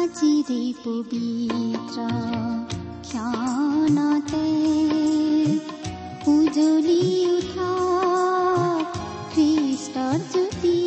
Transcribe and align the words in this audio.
আজিৰে 0.00 0.62
পবিত্ৰ 0.84 2.04
ক্ষণতে 3.02 4.46
উজলি 6.26 7.02
উঠা 7.30 7.72
খ্ৰীষ্টৰ 9.34 10.18
জ্যোতি 10.32 10.78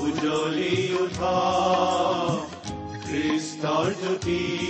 উজ্বলি 0.00 0.74
উঠা 1.00 1.36
খ্ৰীষ্টৰ 3.04 3.86
জ্যোতি 4.00 4.69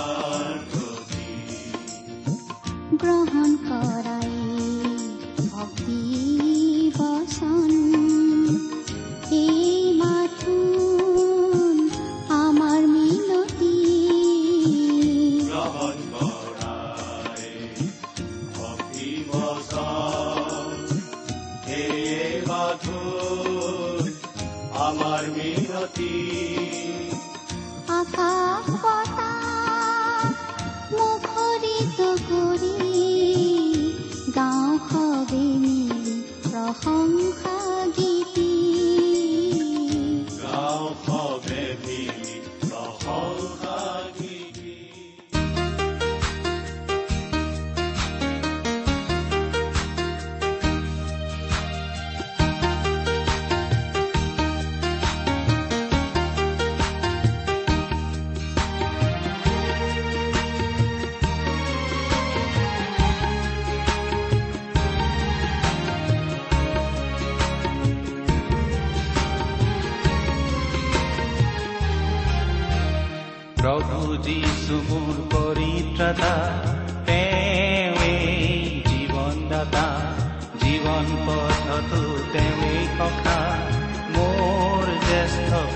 গ্ৰহণ 3.01 3.51
কৰাই 3.65 4.31
ভক্তি 5.47 5.99
বচন 6.97 7.80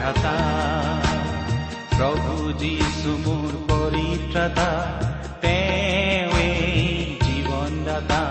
ভ্ৰাতা 0.05 0.33
প্ৰভু 1.93 2.33
যীশু 2.61 3.13
মোৰ 3.23 3.53
পৰিত্ৰাতা 3.69 4.67
তেওঁৱেই 5.41 6.69
জীৱনদাতা 7.25 8.21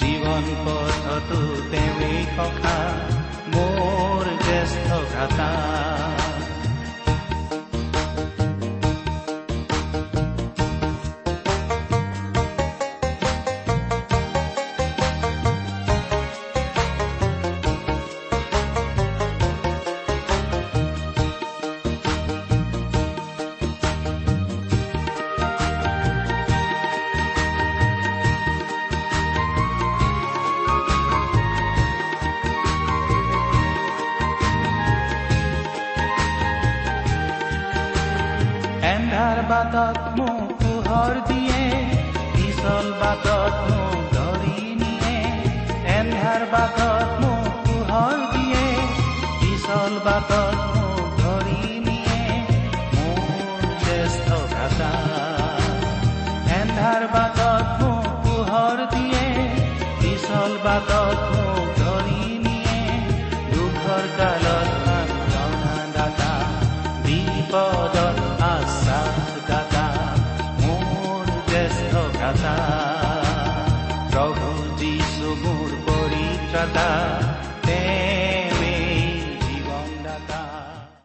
জীৱন 0.00 0.44
পথতো 0.66 1.40
তেওঁৱেই 1.72 2.20
সখা 2.36 2.78
মোৰ 3.54 4.24
জ্যেষ্ঠ 4.44 4.88
ভ্ৰাতা 5.12 5.48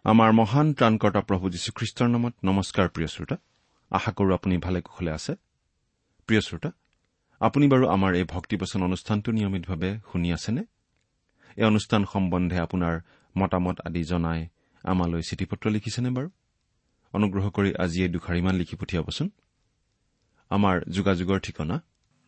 আমাৰ 0.05 0.31
মহান 0.31 0.73
ত্ৰাণকৰ্তা 0.73 1.21
প্ৰভু 1.21 1.49
যীশুখ্ৰীষ্টৰ 1.49 2.07
নামত 2.07 2.33
নমস্কাৰ 2.45 2.89
প্ৰিয় 2.89 3.07
শ্ৰোতা। 3.07 3.35
আশা 3.91 4.11
কৰো 4.11 4.33
আপুনি 4.33 4.57
ভালে 4.57 4.81
কুশলে 4.81 5.11
আছে। 5.11 5.35
প্ৰিয় 6.27 6.41
শ্ৰোতা 6.41 6.71
আপুনি 7.47 7.65
বাৰু 7.73 7.85
আমাৰ 7.95 8.11
এই 8.19 8.25
ভক্তিবচন 8.33 8.79
অনুষ্ঠানটো 8.87 9.29
নিয়মিতভাৱে 9.37 9.89
শুনি 10.11 10.29
আছেনে? 10.37 10.61
এই 11.57 11.65
অনুষ্ঠান 11.71 12.01
সম্বন্ধে 12.13 12.57
আপোনাৰ 12.65 12.95
মতামত 13.35 13.77
আদি 13.87 14.03
জনাই 14.11 14.41
আমালৈ 14.83 15.21
চিঠি 15.29 15.45
পত্ৰ 15.51 15.65
লিখিছেনে 15.75 16.09
বাৰু? 16.17 16.27
অনুগ্ৰহ 17.13 17.45
কৰি 17.57 17.69
আজি 17.83 17.99
এই 18.05 18.11
দুখাৰিমান 18.15 18.53
লিখি 18.61 18.75
পঠিয়াবচোন। 18.81 19.27
আমাৰ 20.51 20.75
যোগাযোগৰ 20.97 21.39
ঠিকনা? 21.45 21.75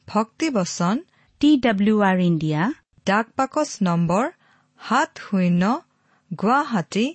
ভক্তিবচন 0.07 0.95
টি 1.41 1.50
ডাব্লিউ 1.65 1.97
আৰ 2.09 2.17
ইণ্ডিয়া 2.29 2.62
ডাক 3.06 3.25
পাকচ 3.38 3.69
নম্বৰ 3.88 4.25
সাত 4.79 5.12
শূন্য 5.25 5.63
গুৱাহাটী 6.31 7.07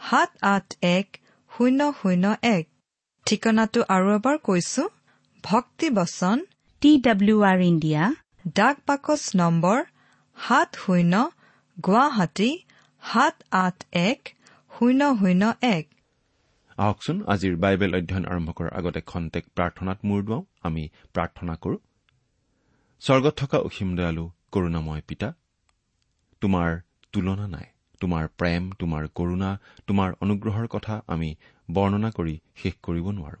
সাত 0.00 0.30
আঠ 0.54 0.66
এক 0.96 1.06
শূন্য 1.50 1.80
শূন্য 2.00 2.24
এক। 2.56 2.64
ঠিকনাটো 3.26 3.80
আৰু 3.94 4.06
এবাৰ 4.18 4.36
কৈছো 4.48 4.82
ভক্তিবচন 5.44 6.38
টি 6.84 6.92
ডাব্লিউ 7.04 7.38
আৰ 7.50 7.60
ইণ্ডিয়া 7.62 8.02
ডাক 8.56 8.76
পাকচ 8.88 9.22
নম্বৰ 9.36 9.78
সাত 10.36 10.70
শূন্য 10.80 11.14
গুৱাহাটী 11.76 12.50
সাত 13.02 13.36
আঠ 13.58 13.76
এক 14.00 14.20
শূন্য 14.70 15.00
শূন্য 15.20 15.42
এক। 15.68 15.84
আহকচোন 16.78 17.16
আজিৰ 17.26 17.54
বাইবেল 17.56 17.90
অধ্যয়ন 17.98 18.24
আৰম্ভ 18.32 18.48
কৰাৰ 18.58 18.72
আগতে 18.80 19.00
খন্তেক 19.10 19.44
প্ৰাৰ্থনাত 19.56 19.98
মূৰ 20.08 20.20
দুৱাওঁ। 20.26 20.42
আমি 20.62 20.84
প্ৰাৰ্থনা 21.14 21.54
কৰো। 21.62 21.76
স্বৰ্গত 23.02 23.34
থকা 23.40 23.58
অসীম 23.68 23.90
দয়ালু 23.96 24.24
কৰুণাময় 24.52 25.02
পিতা 25.08 25.28
তোমাৰ 26.42 26.70
তুলনা 27.12 27.46
নাই 27.46 27.66
তোমাৰ 28.00 28.24
প্ৰেম 28.38 28.62
তোমাৰ 28.80 29.02
কৰুণা 29.18 29.50
তোমাৰ 29.86 30.08
অনুগ্ৰহৰ 30.24 30.66
কথা 30.68 30.94
আমি 31.06 31.30
বৰ্ণনা 31.68 32.10
কৰি 32.18 32.34
শেষ 32.62 32.74
কৰিব 32.82 33.06
নোৱাৰো। 33.10 33.40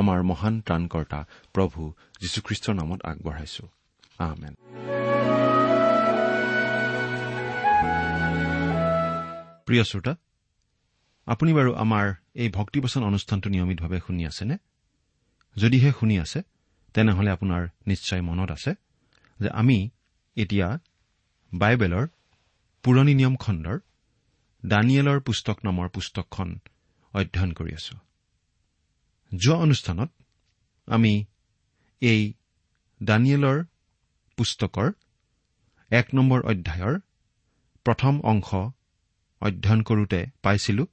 আমাৰ 0.00 0.18
মহান 0.30 0.54
ত্ৰাণকৰ্তা 0.60 1.20
প্ৰভু 1.52 1.80
যীশুখ্ৰীষ্টৰ 2.20 2.74
নামত 2.74 3.00
আগবঢ়াইছো। 3.04 3.64
আহমেন 4.18 4.54
প্ৰিয় 9.66 9.84
শ্ৰোতা 9.84 10.12
আপুনি 11.26 11.50
বাৰু 11.58 11.70
আমাৰ 11.74 12.14
এই 12.34 12.48
ভক্তিবচন 12.48 13.02
অনুষ্ঠানটো 13.04 13.48
নিয়মিতভাৱে 13.50 13.98
শুনি 14.06 14.22
আছেনে? 14.26 14.56
যদিহে 15.56 15.90
শুনি 16.00 16.16
আছে 16.18 16.42
তেনেহলে 16.94 17.30
আপোনাৰ 17.30 17.62
নিশ্চয় 17.86 18.22
মনত 18.22 18.50
আছে 18.50 18.72
যে 19.40 19.48
আমি 19.50 19.78
এতিয়া 20.36 20.68
বাইবেলৰ 21.52 22.04
পুৰণি 22.82 23.14
নিয়ম 23.14 23.34
খণ্ডৰ 23.36 23.78
দানিয়েলৰ 24.62 25.18
পুস্তক 25.20 25.56
নামৰ 25.64 25.88
পুস্তকখন 25.88 26.48
অধ্যয়ন 27.14 27.52
কৰি 27.52 27.72
আছো। 27.74 28.05
যোৱা 29.34 29.56
অনুষ্ঠানত 29.56 30.10
আমি 30.86 31.24
এই 32.00 32.32
দানিয়েলৰ 33.02 33.64
পুস্তকৰ 34.36 34.92
এক 35.90 36.06
নম্বৰ 36.14 36.40
অধ্যায়ৰ 36.42 37.00
প্ৰথম 37.86 38.20
অংশ 38.20 38.54
অধ্যয়ন 39.40 39.82
কৰোঁতে 39.82 40.26
পাইছিলো 40.42 40.86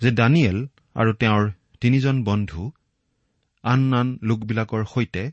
যে 0.00 0.10
দানিয়েল 0.10 0.66
আৰু 0.94 1.12
তেওঁৰ 1.12 1.50
তিনিজন 1.80 2.24
বন্ধু 2.24 2.72
আন 3.64 3.94
আন 3.94 4.18
লোকবিলাকৰ 4.22 4.84
সৈতে 4.84 5.32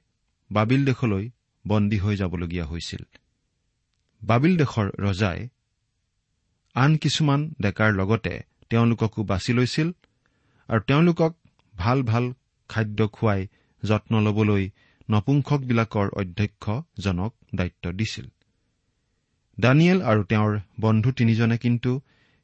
বাবিল 0.51 0.85
দেশলৈ 0.85 1.29
বন্দী 1.67 1.97
হৈ 1.99 2.15
যাবলগীয়া 2.15 2.65
হৈছিল। 2.65 3.03
বাবিল 4.23 4.57
দেশৰ 4.57 4.87
ৰজাই 4.99 5.49
আন 6.73 6.97
কিছুমান 6.97 7.53
ডেকাৰ 7.61 7.91
লগতে 7.93 8.41
তেওঁলোককো 8.69 9.23
বাছি 9.23 9.53
লৈছিল 9.53 9.91
আৰু 10.69 10.81
তেওঁলোকক 10.81 11.31
ভাল 11.83 11.99
ভাল 12.03 12.25
খাদ্য 12.69 12.99
খুৱাই 13.15 13.41
যত্ন 13.83 14.13
ল'বলৈ 14.25 14.63
নপুংসকবিলাকৰ 15.09 16.07
অধ্যক্ষজনক 16.21 17.31
দায়িত্ব 17.55 17.85
দিছিল। 17.99 18.27
দানিয়েল 19.57 19.99
আৰু 20.01 20.21
তেওঁৰ 20.23 20.53
বন্ধু 20.79 21.09
তিনিজনে 21.11 21.57
কিন্তু 21.57 21.91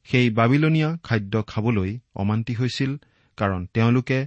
সেই 0.08 0.28
বাবিলনীয়া 0.30 0.90
খাদ্য 1.04 1.34
খাবলৈ 1.48 1.92
অমান্তি 2.16 2.54
হৈছিল 2.54 2.92
কাৰণ 3.38 3.62
তেওঁলোকে 3.74 4.20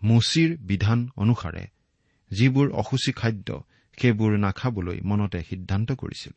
মুচিৰ 0.00 0.50
বিধান 0.60 0.98
অনুসাৰে 1.16 1.64
যিবোৰ 2.30 2.66
অসুচী 2.72 3.12
খাদ্য 3.12 3.48
সেইবোৰ 3.98 4.32
নাখাবলৈ 4.38 4.98
মনতে 5.04 5.40
সিদ্ধান্ত 5.48 5.88
কৰিছিল। 5.92 6.34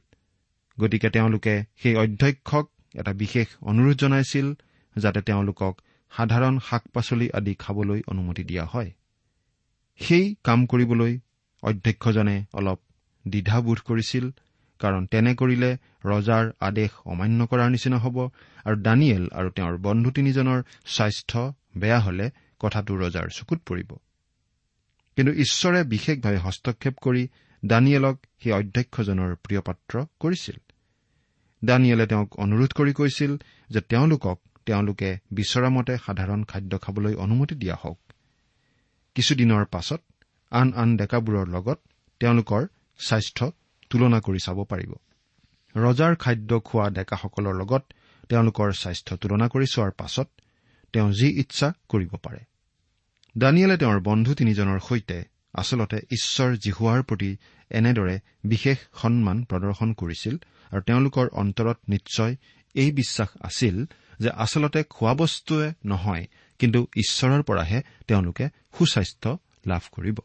গতিকে 0.77 1.09
তেওঁলোকে 1.09 1.53
সেই 1.81 1.95
অধ্যক্ষক 1.95 2.65
এটা 2.95 3.12
বিশেষ 3.13 3.47
অনুৰোধ 3.62 3.95
জনাইছিল 3.97 4.47
যাতে 4.95 5.19
তেওঁলোকক 5.21 5.74
সাধাৰণ 6.18 6.60
শাক 6.69 6.83
পাচলি 6.94 7.31
আদি 7.31 7.54
খাবলৈ 7.56 8.01
অনুমতি 8.07 8.44
দিয়া 8.44 8.65
হয়। 8.65 8.92
সেই 10.00 10.36
কাম 10.44 10.65
কৰিবলৈ 10.65 11.19
অধ্যক্ষজনে 11.63 12.45
অলপ 12.54 12.80
দ্বিধাবোধ 13.27 13.80
কৰিছিল 13.80 14.31
কাৰণ 14.80 15.06
তেনে 15.06 15.36
কৰিলে 15.36 15.77
ৰজাৰ 16.06 16.51
আদেশ 16.60 16.92
অমান্য 17.06 17.45
কৰাৰ 17.45 17.69
নিচিনা 17.69 17.98
হ'ব 17.98 18.18
আৰু 18.65 18.75
দানিয়েল 18.81 19.30
আৰু 19.33 19.50
তেওঁৰ 19.50 19.77
বন্ধু 19.77 20.12
তিনিজনৰ 20.12 20.63
স্বাস্থ্য 20.86 21.54
বেয়া 21.77 22.00
হলে 22.00 22.31
কথাটো 22.59 22.95
ৰজাৰ 22.95 23.27
চকুত 23.30 23.59
পৰিব। 23.66 23.92
কিন্তু 25.16 25.31
ঈশ্বৰে 25.33 25.83
বিশেষভাৱে 25.83 26.38
হস্তক্ষেপ 26.38 26.95
কৰি 27.01 27.27
দানিয়েলক 27.66 28.16
সেই 28.44 28.51
অধ্যক্ষজনৰ 28.51 29.36
প্ৰিয় 29.36 29.62
পাত্ৰ 29.62 30.06
কৰিছিল। 30.19 30.57
দানিয়েলে 31.66 32.07
তেওঁক 32.07 32.39
অনুৰোধ 32.39 32.71
কৰি 32.74 32.94
কৈছিল 32.94 33.38
যে 33.69 33.81
তেওঁলোকক 33.81 34.39
তেওঁলোকে 34.65 35.10
বিচৰা 35.31 35.69
মতে 35.69 35.94
সাধাৰণ 35.98 36.44
খাদ্য 36.44 36.80
খাবলৈ 36.80 37.13
অনুমতি 37.15 37.56
দিয়া 37.56 37.75
হওক। 37.83 38.00
কিছুদিনৰ 39.15 39.65
পাছত 39.65 40.01
আন 40.51 40.74
আন 40.74 40.98
ডেকাবোৰৰ 40.98 41.48
লগত 41.48 41.80
তেওঁলোকৰ 42.19 42.63
স্বাস্থ্য 43.00 43.51
তুলনা 43.89 44.19
কৰি 44.19 44.39
চাব 44.45 44.63
পাৰিব। 44.63 44.92
ৰজাৰ 45.75 46.15
খাদ্য 46.15 46.60
খোৱা 46.60 46.89
ডেকাসকলৰ 46.89 47.56
লগত 47.56 47.83
তেওঁলোকৰ 48.30 48.71
স্বাস্থ্য 48.71 49.18
তুলনা 49.18 49.48
কৰি 49.48 49.65
চোৱাৰ 49.65 49.92
পাছত 49.92 50.27
তেওঁ 50.94 51.12
যি 51.12 51.27
ইচ্ছা 51.39 51.74
কৰিব 51.89 52.12
পাৰে। 52.24 52.42
দানিয়েলে 53.38 53.77
তেওঁৰ 53.77 54.00
বন্ধু 54.00 54.31
তিনিজনৰ 54.36 54.80
সৈতে 54.80 55.18
আচলতে 55.54 55.98
ঈশ্বৰ 55.98 56.50
জিহুৱাৰ 56.57 57.01
প্ৰতি 57.04 57.38
এনেদৰে 57.71 58.16
বিশেষ 58.44 58.77
সন্মান 59.01 59.44
প্ৰদৰ্শন 59.44 59.94
কৰিছিল 59.94 60.36
আৰু 60.71 60.81
তেওঁলোকৰ 60.81 61.27
অন্তৰত 61.33 61.77
নিশ্চয় 61.89 62.36
এই 62.75 62.92
বিশ্বাস 62.92 63.30
আছিল 63.42 63.86
যে 64.19 64.30
আচলতে 64.30 64.83
খোৱা 64.83 65.13
বস্তুৱে 65.13 65.74
নহয় 65.86 66.27
কিন্তু 66.60 66.88
ঈশ্বৰৰ 66.95 67.42
পৰাহে 67.42 67.81
তেওঁলোকে 68.07 68.50
সুস্বাস্থ্য 68.77 69.38
লাভ 69.68 69.81
কৰিব। 69.92 70.19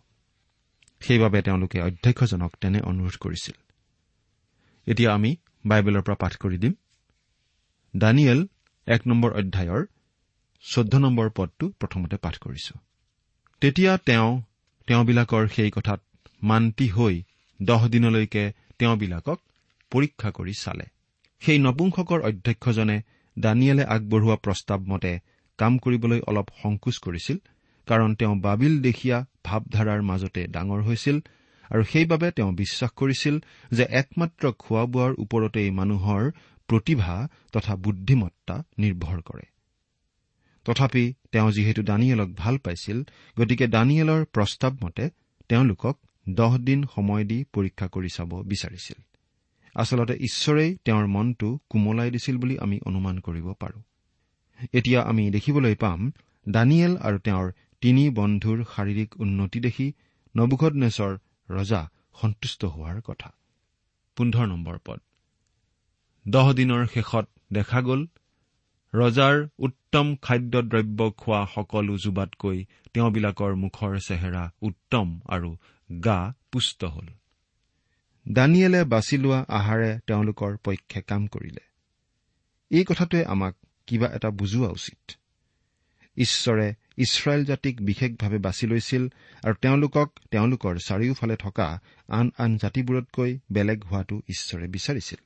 সেইবাবে 1.01 1.43
তেওঁলোকে 1.43 1.81
অধ্যক্ষজনক 1.83 2.57
তেনে 2.61 2.81
অনুৰোধ 2.81 3.17
কৰিছিল। 3.21 3.55
এতিয়া 4.87 5.15
আমি 5.15 5.37
বাইবেলৰ 5.67 6.03
পৰা 6.03 6.15
পাঠ 6.15 6.37
কৰি 6.37 6.59
দিম। 6.59 6.75
দানিয়েল 7.97 8.47
এক 8.87 9.07
নম্বৰ 9.07 9.33
অধ্যায়ৰ 9.33 9.87
চৈধ্য 10.61 10.97
নম্বৰ 10.97 11.31
পদটো 11.31 11.69
প্ৰথমতে 11.69 12.17
পাঠ 12.17 12.39
কৰিছো। 12.39 12.79
তেতিয়া 13.61 13.97
তেওঁ 13.97 14.43
তেওঁবিলাকৰ 14.87 15.49
সেই 15.49 15.71
কথাত 15.71 16.03
মান্তি 16.43 16.89
হৈ 16.89 17.23
দহ 17.63 17.89
দিনলৈকে 17.89 18.53
তেওঁবিলাকক 18.79 19.41
পৰীক্ষা 19.91 20.31
কৰি 20.31 20.53
চালে। 20.55 20.85
সেই 21.41 21.59
নপুংসকৰ 21.59 22.21
অধ্যক্ষজনে 22.21 23.03
দানিয়েলে 23.41 23.85
আগবঢ়োৱা 23.85 24.37
প্ৰস্তাৱ 24.37 24.81
মতে 24.89 25.13
কাম 25.59 25.73
কৰিবলৈ 25.79 26.21
অলপ 26.27 26.47
সংকোচ 26.63 26.97
কৰিছিল 26.99 27.39
কাৰণ 27.89 28.15
তেওঁ 28.15 28.35
বাবিল 28.41 28.75
দেশীয়া 28.83 29.19
ভাৱধাৰাৰ 29.45 30.01
মাজতে 30.03 30.43
ডাঙৰ 30.47 30.81
হৈছিল 30.83 31.17
আৰু 31.71 31.83
সেইবাবে 31.85 32.29
তেওঁ 32.31 32.53
বিশ্বাস 32.53 32.91
কৰিছিল 32.91 33.35
যে 33.71 33.85
একমাত্ৰ 33.91 34.45
খোৱা 34.59 34.85
বোৱাৰ 34.85 35.13
ওপৰতেই 35.19 35.71
মানুহৰ 35.71 36.23
প্ৰতিভা 36.69 37.17
তথা 37.53 37.75
বুদ্ধিমত্তা 37.77 38.57
নিৰ্ভৰ 38.79 39.21
কৰে। 39.21 39.47
তথাপি 40.65 41.05
তেওঁ 41.33 41.51
যিহেতু 41.51 41.83
দানিয়েলক 41.83 42.31
ভাল 42.35 42.55
পাইছিল 42.59 42.99
গতিকে 43.37 43.67
দানিয়েলৰ 43.67 44.25
প্ৰস্তাৱ 44.25 44.73
মতে 44.85 45.05
তেওঁলোকক 45.49 45.97
দহ 46.29 46.53
দিন 46.59 46.81
সময় 46.95 47.25
দি 47.25 47.39
পৰীক্ষা 47.53 47.87
কৰি 47.89 48.11
চাব 48.17 48.31
বিচাৰিছিল। 48.43 48.99
আচলতে 49.79 50.15
ঈশ্বৰেই 50.21 50.71
তেওঁৰ 50.85 51.07
মনটো 51.07 51.49
কোমলাই 51.71 52.11
দিছিল 52.11 52.37
বুলি 52.37 52.59
আমি 52.59 52.77
অনুমান 52.87 53.17
কৰিব 53.19 53.47
পাৰো। 53.61 53.79
এতিয়া 54.73 55.01
আমি 55.03 55.25
দেখিবলৈ 55.31 55.75
পাম 55.75 56.01
দানিয়েল 56.47 56.97
আৰু 56.97 57.19
তেওঁৰ 57.19 57.49
তিনি 57.83 58.05
বন্ধুৰ 58.11 58.59
শাৰীৰিক 58.77 59.11
উন্নতি 59.21 59.59
দেখি 59.61 59.87
নবুখনেশ্বৰ 60.37 61.13
ৰজা 61.51 61.83
সন্তুষ্ট 62.21 62.65
হোৱাৰ 62.65 62.99
কথা। 63.01 63.31
পোন্ধৰ 64.17 64.47
নম্বৰ 64.47 64.79
পদ। 64.87 65.01
দহ 66.29 66.47
দিনৰ 66.53 66.87
শেষত 66.87 67.27
দেখা 67.53 67.83
গ'ল 67.83 68.07
ৰজাৰ 68.95 69.37
উত্তম 69.59 70.07
খাদ্যদ্ৰব্য 70.17 71.01
খোৱা 71.11 71.41
সকলো 71.55 71.95
যুবাতকৈ 71.97 72.59
তেওঁবিলাকৰ 72.93 73.53
মুখৰ 73.55 73.93
চেহেৰা 73.99 74.45
উত্তম 74.63 75.07
আৰু 75.29 75.51
গা 75.91 76.19
পুষ্ট 76.53 76.85
হ'ল। 76.85 77.09
দানিয়েলে 78.33 78.85
বাছি 78.85 79.17
লোৱা 79.19 79.45
আহাৰে 79.49 79.99
তেওঁলোকৰ 80.07 80.57
পক্ষে 80.57 81.03
কাম 81.03 81.27
কৰিলে। 81.27 81.61
এই 82.71 82.85
কথাটোৱে 82.85 83.25
আমাক 83.25 83.55
কিবা 83.87 84.09
এটা 84.15 84.31
বুজোৱা 84.31 84.69
উচিত। 84.69 85.13
ঈশ্বৰে 86.17 86.75
ইছৰাইল 86.97 87.45
জাতিক 87.45 87.83
বিশেষভাৱে 87.83 88.39
বাছি 88.39 88.67
লৈছিল 88.67 89.09
আৰু 89.45 89.55
তেওঁলোকক 89.55 90.09
তেওঁলোকৰ 90.31 90.77
চাৰিওফালে 90.77 91.37
থকা 91.37 91.81
আন 92.09 92.31
আন 92.39 92.57
জাতিবোৰতকৈ 92.57 93.39
বেলেগ 93.53 93.85
হোৱাটো 93.85 94.21
ঈশ্বৰে 94.29 94.67
বিচাৰিছিল। 94.69 95.19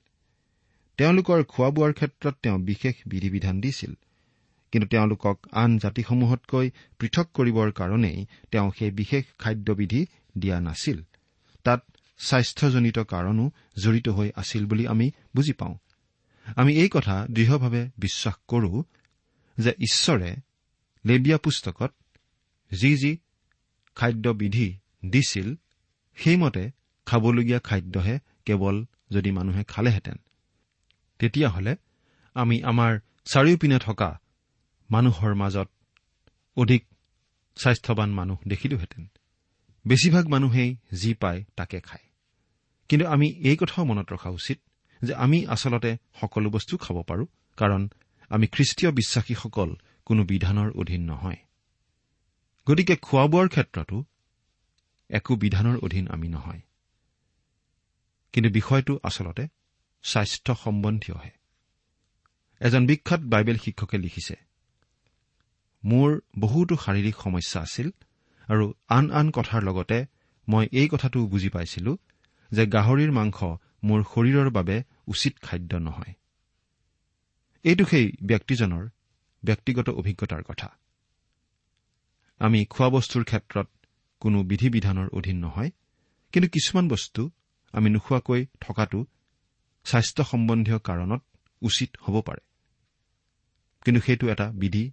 তেওঁলোকৰ 0.97 1.45
খোৱা 1.45 1.71
বোৱাৰ 1.71 1.93
ক্ষেত্ৰত 1.93 2.35
তেওঁ 2.43 2.59
বিশেষ 2.59 2.95
বিধি 3.07 3.31
বিধান 3.31 3.61
দিছিল 3.61 3.95
কিন্তু 4.73 4.89
তেওঁলোকক 4.89 5.47
আন 5.53 5.79
জাতিসমূহতকৈ 5.79 6.71
পৃথক 6.99 7.27
কৰিবৰ 7.35 7.73
কাৰণেই 7.73 8.27
তেওঁ 8.51 8.71
সেই 8.79 8.91
বিশেষ 8.91 9.25
খাদ্যবিধি 9.39 10.07
দিয়া 10.39 10.61
নাছিল। 10.61 11.03
তাত 11.65 11.85
স্বাস্থ্যজনিত 12.27 12.99
কাৰণো 12.99 13.51
জড়িত 13.85 14.09
হৈ 14.09 14.31
আছিল 14.37 14.67
বুলি 14.67 14.87
আমি 14.87 15.11
বুজি 15.37 15.53
পাওঁ। 15.53 15.75
আমি 16.57 16.75
এই 16.75 16.89
কথা 16.93 17.27
দৃঢ়ভাৱে 17.31 17.91
বিশ্বাস 17.99 18.35
কৰো 18.49 18.85
যে 19.59 19.71
ঈশ্বৰে 19.71 20.37
লেবিয়া 21.07 21.39
পুস্তকত 21.39 21.95
যি 22.81 22.97
যি 22.97 23.19
খাদ্যবিধি 23.95 24.79
দিছিল 25.07 25.55
সেইমতে 26.17 26.71
খাবলগীয়া 27.07 27.59
খাদ্যহে 27.59 28.19
কেৱল 28.45 28.85
যদি 29.11 29.31
মানুহে 29.31 29.65
খালেহেঁতেন। 29.65 30.17
তেতিয়াহ'লে 31.19 31.77
আমি 32.35 32.63
আমাৰ 32.63 33.01
চাৰিওপিনে 33.25 33.79
থকা 33.79 34.21
মানুহৰ 34.91 35.35
মাজত 35.35 35.69
অধিক 36.57 36.85
স্বাস্থ্যৱান 37.57 38.11
মানুহ 38.11 38.39
দেখিলোহেঁতেন। 38.49 39.07
বেছিভাগ 39.87 40.29
মানুহেই 40.29 40.77
যি 40.93 41.15
পায় 41.15 41.45
তাকে 41.57 41.81
খায়। 41.81 42.12
কিন্তু 42.93 43.07
আমি 43.09 43.29
এই 43.29 43.57
কথাও 43.57 43.85
মনত 43.85 44.13
ৰখা 44.13 44.31
উচিত 44.31 44.59
যে 45.03 45.15
আমি 45.15 45.47
আচলতে 45.47 45.97
সকলো 46.21 46.51
বস্তু 46.51 46.77
খাব 46.77 47.03
পাৰোঁ 47.03 47.27
কাৰণ 47.57 47.89
আমি 48.29 48.47
খ্ৰীষ্টীয় 48.47 48.93
বিশ্বাসীসকল 48.93 49.77
কোনো 50.05 50.25
বিধানৰ 50.25 50.71
অধীন 50.71 51.03
নহয়। 51.11 51.37
গতিকে 52.67 52.97
খোৱা 52.97 53.27
বোৱাৰ 53.27 53.49
ক্ষেত্ৰতো 53.49 54.05
একো 55.09 55.37
বিধানৰ 55.37 55.77
অধীন 55.77 56.09
আমি 56.09 56.29
নহয়। 56.29 56.61
কিন্তু 58.33 58.51
বিষয়টো 58.51 59.01
আচলতে 59.03 59.49
স্বাস্থ্য 60.03 60.55
সম্বন্ধীয়হে 60.55 61.31
এজন 62.61 62.87
বিখ্যাত 62.87 63.21
বাইবেল 63.21 63.57
শিক্ষকে 63.57 63.99
লিখিছে 63.99 64.37
মোৰ 65.85 66.21
বহুতো 66.39 66.77
শাৰীৰিক 66.77 67.17
সমস্যা 67.17 67.61
আছিল 67.61 67.91
আৰু 68.49 68.73
আন 68.89 69.11
আন 69.11 69.31
কথাৰ 69.31 69.63
লগতে 69.63 70.07
মই 70.49 70.69
এই 70.73 70.89
কথাটো 70.89 71.27
বুজি 71.27 71.49
পাইছিলো 71.49 71.97
যে 72.53 72.67
গাহৰিৰ 72.67 73.13
মাংস 73.13 73.45
মোৰ 73.85 74.03
শৰীৰৰ 74.15 74.51
বাবে 74.51 74.83
উচিত 75.07 75.39
খাদ্য 75.43 75.77
নহয়। 75.77 76.15
এইটো 77.63 77.85
সেই 77.85 78.13
ব্যক্তিজনৰ 78.23 78.89
ব্যক্তিগত 79.45 79.91
অভিজ্ঞতাৰ 79.91 80.43
কথা। 80.43 80.69
আমি 82.39 82.65
খোৱা 82.65 82.89
বস্তুৰ 82.89 83.25
ক্ষেত্ৰত 83.25 83.69
কোনো 84.21 84.43
বিধি 84.43 84.71
বিধানৰ 84.71 85.09
অধীন 85.13 85.39
নহয় 85.39 85.71
কিন্তু 86.33 86.49
কিছুমান 86.49 86.89
বস্তু 86.89 87.31
আমি 87.73 87.91
নোখোৱাকৈ 87.91 88.47
থকাটো 88.61 89.07
স্বাস্থ্য 89.85 90.25
সম্বন্ধীয় 90.25 90.79
কাৰণত 90.79 91.23
উচিত 91.63 91.97
হ'ব 92.03 92.21
পাৰে। 92.21 92.41
কিন্তু 93.85 94.01
সেইটো 94.01 94.29
এটা 94.29 94.53
বিধি 94.53 94.93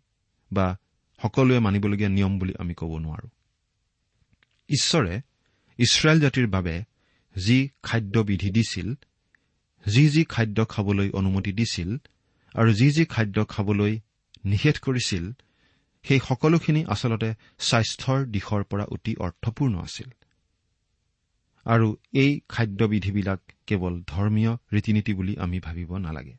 বা 0.52 0.78
সকলোৱে 1.22 1.60
মানিবলগীয়া 1.60 2.10
নিয়ম 2.10 2.40
বুলি 2.40 2.54
আমি 2.60 2.74
ক'ব 2.74 2.98
নোৱাৰো। 2.98 3.30
ঈশ্বৰে 4.70 5.22
ইছৰাইল 5.78 6.20
জাতিৰ 6.20 6.48
বাবে 6.48 6.84
যি 7.36 7.70
খাদ্যবিধি 7.84 8.50
দিছিল 8.50 8.94
যি 9.88 10.10
যি 10.10 10.24
খাদ্য 10.24 10.66
খাবলৈ 10.66 11.10
অনুমতি 11.10 11.52
দিছিল 11.52 11.98
আৰু 12.56 12.74
যি 12.74 12.92
যি 12.92 13.06
খাদ্য 13.06 13.46
খাবলৈ 13.46 14.00
নিষেধ 14.46 14.80
কৰিছিল 14.80 15.32
সেই 16.04 16.20
সকলোখিনি 16.20 16.86
আচলতে 16.86 17.34
স্বাস্থ্যৰ 17.60 18.26
দিশৰ 18.26 18.64
পৰা 18.64 18.84
অতি 18.84 19.16
অৰ্থপূৰ্ণ 19.16 19.80
আছিল। 19.80 20.10
আৰু 21.66 21.98
এই 22.14 22.42
খাদ্যবিধিবিলাক 22.50 23.40
কেৱল 23.68 24.04
ধৰ্মীয় 24.08 24.58
ৰীতি 24.74 24.94
নীতি 24.94 25.14
বুলি 25.14 25.38
আমি 25.38 25.60
ভাবিব 25.60 25.98
নালাগে। 25.98 26.38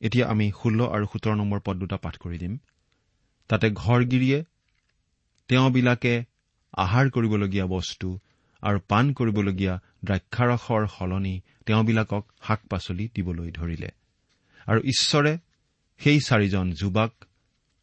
এতিয়া 0.00 0.28
আমি 0.28 0.52
ষোল্ল 0.62 0.86
আৰু 0.86 1.06
সোতৰ 1.12 1.34
নম্বৰ 1.34 1.60
পদ 1.64 1.76
দুটা 1.76 1.96
পাঠ 1.96 2.18
কৰি 2.18 2.38
দিম। 2.38 2.58
তাতে 3.48 3.70
ঘৰগিৰিয়ে 3.70 4.44
তেওঁবিলাকে 5.48 6.24
আহাৰ 6.72 7.10
কৰিবলগীয়া 7.10 7.66
বস্তু 7.66 8.18
আৰু 8.62 8.78
পাণ 8.88 9.04
কৰিবলগীয়া 9.12 9.74
দ্ৰাক্ষাৰসৰ 10.04 10.82
সলনি 10.98 11.34
তেওঁবিলাকক 11.66 12.24
শাক 12.46 12.60
পাচলি 12.70 13.04
দিবলৈ 13.14 13.50
ধৰিলে। 13.50 13.90
আৰু 14.66 14.80
ঈশ্বৰে 14.84 15.32
সেই 16.00 16.18
চাৰিজন 16.20 16.66
যুৱাক 16.72 17.12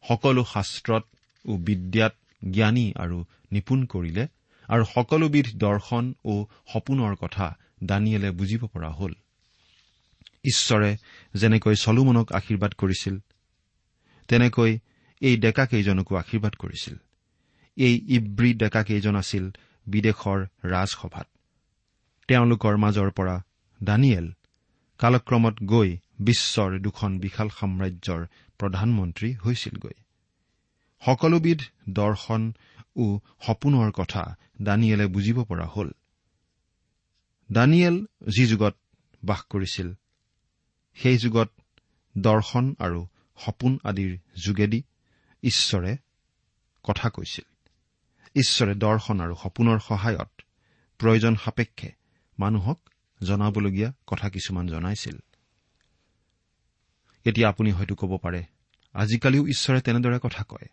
সকলো 0.04 0.42
শাস্ত্ৰত 0.44 1.04
ও 1.44 1.52
বিদ্যাত 1.56 2.14
জ্ঞানী 2.50 2.86
আৰু 2.96 3.24
নিপুণ 3.52 3.80
কৰিলে 3.84 4.24
আৰু 4.68 4.84
সকলোবিধ 4.94 5.46
দৰ্শন 5.56 6.04
ও 6.24 6.34
সপোনৰ 6.72 7.14
কথা 7.16 7.46
দানিয়েলে 7.84 8.30
বুজিব 8.30 8.62
পৰা 8.66 8.90
হ'ল। 8.90 9.12
ঈশ্বৰে 10.44 10.90
যেনেকৈ 11.34 11.74
চলোমনক 11.74 12.32
আশীৰ্বাদ 12.32 12.72
কৰিছিল 12.74 13.14
তেনেকৈ 14.28 14.78
এই 15.22 15.36
ডেকাকেইজনকো 15.36 16.12
আশীৰ্বাদ 16.16 16.54
কৰিছিল। 16.58 16.96
এই 17.76 17.94
ইব্ৰী 18.08 18.50
ডেকাকেইজন 18.54 19.16
আছিল 19.16 19.44
বিদেশৰ 19.86 20.46
ৰাজসভাত। 20.64 21.26
তেওঁলোকৰ 22.28 22.76
মাজৰ 22.76 23.10
পৰা 23.10 23.42
দানিয়েল 23.82 24.32
কালক্ৰমত 24.98 25.54
গৈ 25.62 25.96
বিশ্বৰ 26.20 26.78
দুখন 26.78 27.18
বিশাল 27.18 27.48
সাম্ৰাজ্যৰ 27.48 28.26
প্ৰধানমন্ত্ৰী 28.58 29.34
হৈছিলগৈ। 29.34 29.92
সকলোবিধ 31.06 31.60
দৰ্শন 31.88 32.52
ও 32.96 33.18
সপোনৰ 33.46 33.90
কথা 33.90 34.36
দানিয়েলে 34.62 35.06
বুজিব 35.06 35.44
পৰা 35.44 35.66
হ'ল। 35.66 35.90
দানিয়েল 37.52 38.06
যি 38.28 38.46
যুগত 38.46 38.76
বাস 39.24 39.42
কৰিছিল 39.42 39.94
সেই 40.94 41.18
যুগত 41.18 41.50
দৰ্শন 42.18 42.74
আৰু 42.78 43.06
সপোন 43.38 43.78
আদিৰ 43.84 44.18
যোগেদি 44.44 44.82
ঈশ্বৰে 45.42 45.96
কথা 46.82 47.10
কৈছিল। 47.10 47.49
ঈশ্বৰে 48.36 48.74
দৰ্শন 48.74 49.20
আৰু 49.20 49.34
সপোনৰ 49.42 49.78
সহায়ত 49.78 50.42
প্ৰয়োজন 50.98 51.36
সাপেক্ষে 51.36 51.92
মানুহক 52.38 52.80
জনাবলগীয়া 53.22 53.92
কথা 54.06 54.30
কিছুমান 54.30 54.66
জনাইছিল। 54.66 55.18
এতিয়া 57.24 57.48
আপুনি 57.48 57.72
হয়তো 57.72 57.94
ক'ব 57.94 58.16
পাৰে 58.16 58.44
আজিকালিও 58.92 59.46
ঈশ্বৰে 59.46 59.80
তেনেদৰে 59.80 60.18
কথা 60.22 60.44
কয়। 60.44 60.68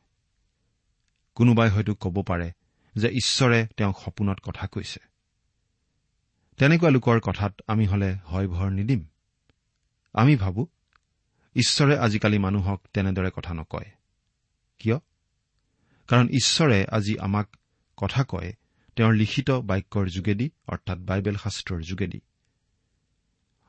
কোনোবাই 1.36 1.70
হয়তো 1.70 1.96
ক'ব 1.96 2.24
পাৰে 2.24 2.52
যে 2.96 3.08
ঈশ্বৰে 3.10 3.68
তেওঁক 3.78 4.00
সপোনত 4.06 4.40
কথা 4.40 4.68
কৈছে। 4.68 5.00
তেনেকুৱা 6.58 6.90
লোকৰ 6.90 7.20
কথাত 7.20 7.62
আমি 7.68 7.86
হলে 7.86 8.14
হয় 8.14 8.48
ভৰ 8.48 8.70
নিদিম। 8.70 9.06
আমি 10.14 10.36
ভাবো 10.36 10.68
ঈশ্বৰে 11.56 11.98
আজিকালি 11.98 12.38
মানুহক 12.38 12.82
তেনেদৰে 12.94 13.32
কথা 13.36 13.54
নকয়। 13.54 13.92
কিয়? 14.80 15.00
কাৰণ 16.08 16.28
ঈশ্বৰে 16.28 16.86
আজি 16.86 17.18
আমাক 17.18 17.58
কথা 17.98 18.24
কয় 18.24 18.54
তেওঁৰ 18.96 19.14
লিখিত 19.14 19.52
বাক্যৰ 19.52 20.08
যোগেদি 20.08 20.50
অৰ্থাৎ 20.68 20.98
বাইবেল 20.98 21.36
শাস্ত্ৰৰ 21.36 21.82
যোগেদি। 21.82 22.22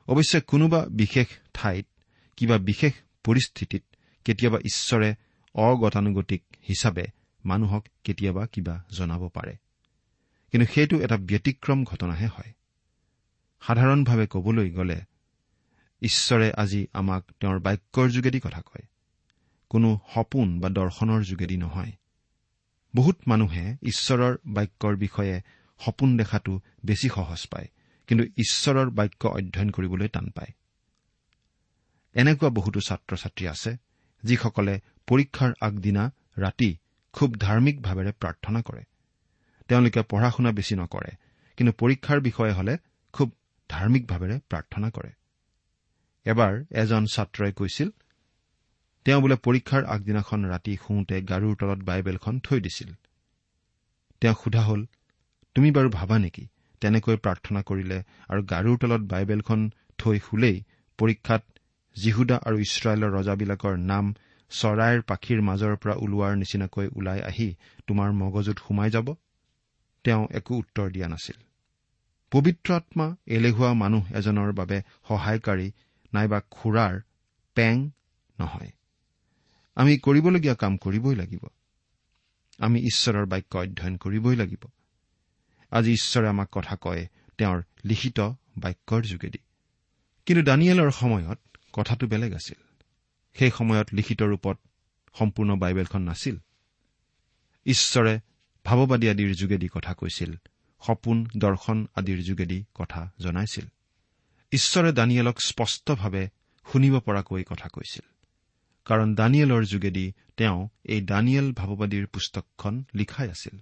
অৱশ্যে 0.06 0.40
কোনোবা 0.40 0.86
বিশেষ 0.90 1.26
ঠাইত 1.54 1.86
কিবা 2.36 2.58
বিশেষ 2.58 2.92
পৰিস্থিতিত 3.24 3.82
কেতিয়াবা 4.24 4.58
ঈশ্বৰে 4.58 5.14
অগতানুগতিক 5.54 6.42
হিচাপে 6.68 7.06
মানুহক 7.44 7.86
কেতিয়াবা 8.04 8.46
কিবা 8.46 8.84
জনাব 8.90 9.28
পাৰে। 9.28 9.56
কিন্তু 10.52 10.72
সেইটো 10.74 11.00
এটা 11.00 11.16
ব্যতিক্ৰম 11.16 11.84
ঘটনাহে 11.84 12.26
হয়। 12.26 12.52
সাধাৰণভাৱে 13.60 14.26
কবলৈ 14.30 14.70
গ'লে 14.70 15.00
ঈশ্বৰে 16.02 16.52
আজি 16.52 16.86
আমাক 16.92 17.24
তেওঁৰ 17.40 17.58
বাক্যৰ 17.58 18.08
যোগেদি 18.08 18.40
কথা 18.40 18.60
কয়। 18.60 18.82
কোনো 19.68 20.00
সপোন 20.14 20.60
বা 20.60 20.68
দৰ্শনৰ 20.68 21.22
যোগেদি 21.22 21.56
নহয়। 21.56 21.92
বহুত 22.98 23.18
মানুহে 23.30 23.64
ঈশ্বৰৰ 23.90 24.34
বাক্যৰ 24.56 24.94
বিষয়ে 24.96 25.36
সপোন 25.80 26.10
দেখাটো 26.16 26.52
বেছি 26.84 27.08
সহজ 27.08 27.42
পায় 27.52 27.68
কিন্তু 28.08 28.24
ঈশ্বৰৰ 28.42 28.88
বাক্য 28.98 29.22
অধ্যয়ন 29.38 29.70
কৰিবলৈ 29.70 30.08
টান 30.14 30.26
পায়। 30.36 30.52
এনেকুৱা 32.14 32.48
বহুতো 32.58 32.78
ছাত্ৰ 32.88 33.12
ছাত্ৰী 33.22 33.44
আছে 33.54 33.70
যিসকলে 34.22 34.74
পৰীক্ষাৰ 35.08 35.52
আগদিনা 35.60 36.04
ৰাতি 36.38 36.70
খুব 37.14 37.30
ধাৰ্মিকভাৱেৰে 37.44 38.12
প্ৰাৰ্থনা 38.20 38.60
কৰে। 38.62 38.82
তেওঁলোকে 39.68 40.00
পঢ়া 40.10 40.30
শুনা 40.30 40.50
বেছি 40.52 40.74
নকৰে 40.74 41.12
কিন্তু 41.58 41.72
পৰীক্ষাৰ 41.72 42.18
বিষয়ে 42.20 42.52
হলে 42.52 42.74
খুব 43.14 43.28
ধাৰ্মিকভাৱেৰে 43.70 44.36
প্ৰাৰ্থনা 44.50 44.88
কৰে। 44.90 45.10
এবাৰ 46.26 46.52
এজন 46.82 47.02
ছাত্ৰই 47.14 47.52
কৈছিল 47.52 47.88
তেওঁ 49.08 49.20
বোলে 49.20 49.36
পৰীক্ষাৰ 49.44 49.84
আগদিনাখন 49.84 50.40
ৰাতি 50.44 50.72
শুওঁতে 50.76 51.16
গাৰুৰ 51.22 51.54
তলত 51.56 51.80
বাইবেলখন 51.82 52.40
থৈ 52.40 52.60
দিছিল। 52.60 52.90
তেওঁক 54.20 54.38
সোধা 54.44 54.62
হল 54.62 54.86
তুমি 55.54 55.70
বাৰু 55.70 55.88
ভাবা 55.88 56.18
নেকি 56.18 56.44
তেনেকৈ 56.80 57.16
প্ৰাৰ্থনা 57.16 57.62
কৰিলে 57.62 57.98
আৰু 58.28 58.42
গাৰুৰ 58.44 58.76
তলত 58.78 59.00
বাইবেলখন 59.00 59.60
থৈ 59.98 60.18
শুলেই 60.18 60.56
পৰীক্ষাত 60.98 61.42
জিহুদা 61.96 62.36
আৰু 62.46 62.56
ইছৰাইলৰ 62.58 63.10
ৰজাবিলাকৰ 63.18 63.74
নাম 63.76 64.14
চৰাইৰ 64.50 65.00
পাখীৰ 65.02 65.40
মাজৰ 65.40 65.76
পৰা 65.76 65.94
ওলোৱাৰ 65.94 66.36
নিচিনাকৈ 66.36 66.86
ওলাই 66.96 67.20
আহি 67.20 67.48
তোমাৰ 67.86 68.12
মগজুত 68.12 68.58
সোমাই 68.58 68.90
যাব? 68.90 69.14
তেওঁ 70.04 70.22
একো 70.30 70.52
উত্তৰ 70.54 70.86
দিয়া 70.90 71.08
নাছিল। 71.08 71.38
পবিত্ৰ 72.32 72.68
আত্মা 72.74 73.06
এলেহুৱা 73.26 73.72
মানুহ 73.74 74.02
এজনৰ 74.14 74.52
বাবে 74.52 74.78
সহায়কাৰী 75.08 75.68
নাইবা 76.12 76.38
খুৰাৰ 76.50 76.94
পেং 77.56 77.90
নহয়। 78.40 78.77
আমি 79.78 79.98
কৰিবলগীয়া 79.98 80.54
কাম 80.54 80.76
কৰিবই 80.76 81.16
লাগিব। 81.16 81.48
আমি 82.58 82.80
ঈশ্বৰৰ 82.80 83.26
বাক্য 83.26 83.58
অধ্যয়ন 83.58 83.96
কৰিবই 83.96 84.36
লাগিব। 84.36 84.64
আজি 85.70 85.92
ঈশ্বৰে 85.92 86.28
আমাক 86.28 86.48
কথা 86.52 86.76
কয় 86.80 87.06
তেওঁৰ 87.38 87.62
লিখিত 87.84 88.20
বাক্যৰ 88.58 89.02
যোগেদি। 89.02 89.38
কিন্তু 90.26 90.44
দানিয়েলৰ 90.44 90.90
সময়ত 90.90 91.38
কথাটো 91.72 92.06
বেলেগ 92.06 92.34
আছিল। 92.34 92.62
সেই 93.34 93.50
সময়ত 93.50 93.86
লিখিত 93.92 94.22
ৰূপত 94.22 94.58
সম্পূৰ্ণ 95.18 95.56
বাইবেলখন 95.56 96.02
নাছিল। 96.02 96.38
ঈশ্বৰে 97.66 98.20
ভাৱবাদী 98.64 99.08
আদিৰ 99.08 99.34
যোগেদি 99.34 99.68
কথা 99.68 99.94
কৈছিল 99.94 100.34
সপোন 100.86 101.26
দৰ্শন 101.36 101.86
আদিৰ 101.94 102.22
যোগেদি 102.22 102.64
কথা 102.74 103.12
জনাইছিল। 103.18 103.66
ঈশ্বৰে 104.52 104.92
দানিয়েলক 104.92 105.40
স্পষ্টভাৱে 105.40 106.28
শুনিব 106.72 107.00
পৰাকৈ 107.00 107.44
কথা 107.44 107.68
কৈছিল। 107.68 108.17
কাৰণ 108.88 109.14
দানিয়েলৰ 109.14 109.64
যোগেদি 109.64 110.12
তেওঁ 110.36 110.68
এই 110.84 111.00
দানিয়েল 111.00 111.52
ভাৱবাদীৰ 111.52 112.06
পুস্তকখন 112.06 112.84
লিখাই 112.94 113.30
আছিল। 113.30 113.56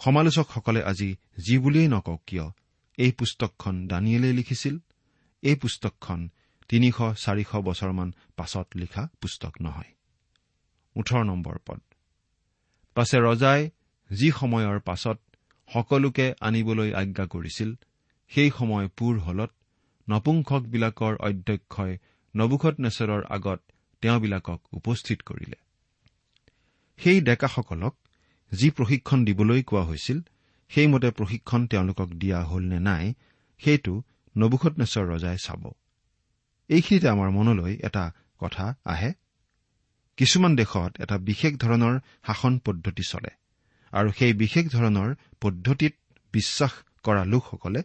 সমালোচকসকলে 0.00 0.80
আজি 0.82 1.10
যি 1.46 1.58
বুলিয়েই 1.58 1.88
নকওক 1.88 2.22
কিয় 2.26 2.46
এই 2.98 3.12
পুস্তকখন 3.12 3.86
দানিয়েলেই 3.86 4.32
লিখিছিল 4.32 4.78
এই 5.42 5.54
পুস্তকখন 5.54 6.30
তিনিশ 6.68 6.98
চাৰিশ 7.24 7.50
বছৰমান 7.64 8.08
পাছত 8.36 8.66
লিখা 8.74 9.08
পুস্তক 9.20 9.54
নহয়। 9.60 9.92
ওঠৰ 10.96 11.22
নম্বৰ 11.24 11.56
পদ। 11.66 11.80
পাছে 12.94 13.18
ৰজাই 13.18 13.70
যি 14.10 14.28
সময়ৰ 14.30 14.78
পাছত 14.80 15.18
সকলোকে 15.68 16.34
আনিবলৈ 16.40 16.90
আজ্ঞা 16.94 17.26
কৰিছিল 17.26 17.70
সেই 18.28 18.50
সময় 18.58 18.86
পূৰ 18.88 19.18
হলত 19.18 19.50
নপুংসকবিলাকৰ 20.10 21.14
অধ্যক্ষই 21.28 21.92
নবুখত 22.34 22.74
নেচৰৰ 22.80 23.22
আগত 23.30 23.60
তেওঁবিলাকক 24.06 24.60
উপস্থিত 24.72 25.18
কৰিলে। 25.22 25.58
সেই 26.98 27.20
ডেকাসকলক 27.20 27.94
যি 28.52 28.70
প্ৰশিক্ষণ 28.70 29.24
দিবলৈ 29.24 29.62
কোৱা 29.62 29.82
হৈছিল 29.82 30.18
সেইমতে 30.70 31.10
প্ৰশিক্ষণ 31.10 31.66
তেওঁলোকক 31.66 32.08
দিয়া 32.08 32.38
হ'ল 32.44 32.62
নে 32.62 32.78
নাই 32.80 33.14
সেইটো 33.60 34.02
নবুখত 34.36 34.78
নেচৰ 34.78 35.04
ৰজাই 35.06 35.38
চাব। 35.38 35.62
এইখিনিতে 36.70 37.08
আমাৰ 37.08 37.30
মনলৈ 37.30 37.74
এটা 37.82 38.12
কথা 38.38 38.74
আহে। 38.84 39.10
কিছুমান 40.16 40.56
দেশত 40.56 40.92
এটা 40.98 41.16
বিশেষ 41.18 41.52
ধৰণৰ 41.56 41.94
শাসন 42.26 42.58
পদ্ধতি 42.58 43.02
চলে 43.02 43.32
আৰু 43.92 44.08
সেই 44.18 44.32
বিশেষ 44.32 44.64
ধৰণৰ 44.72 45.14
পদ্ধতিত 45.40 45.94
বিশ্বাস 46.32 46.72
কৰা 47.02 47.24
লোকসকলে 47.24 47.82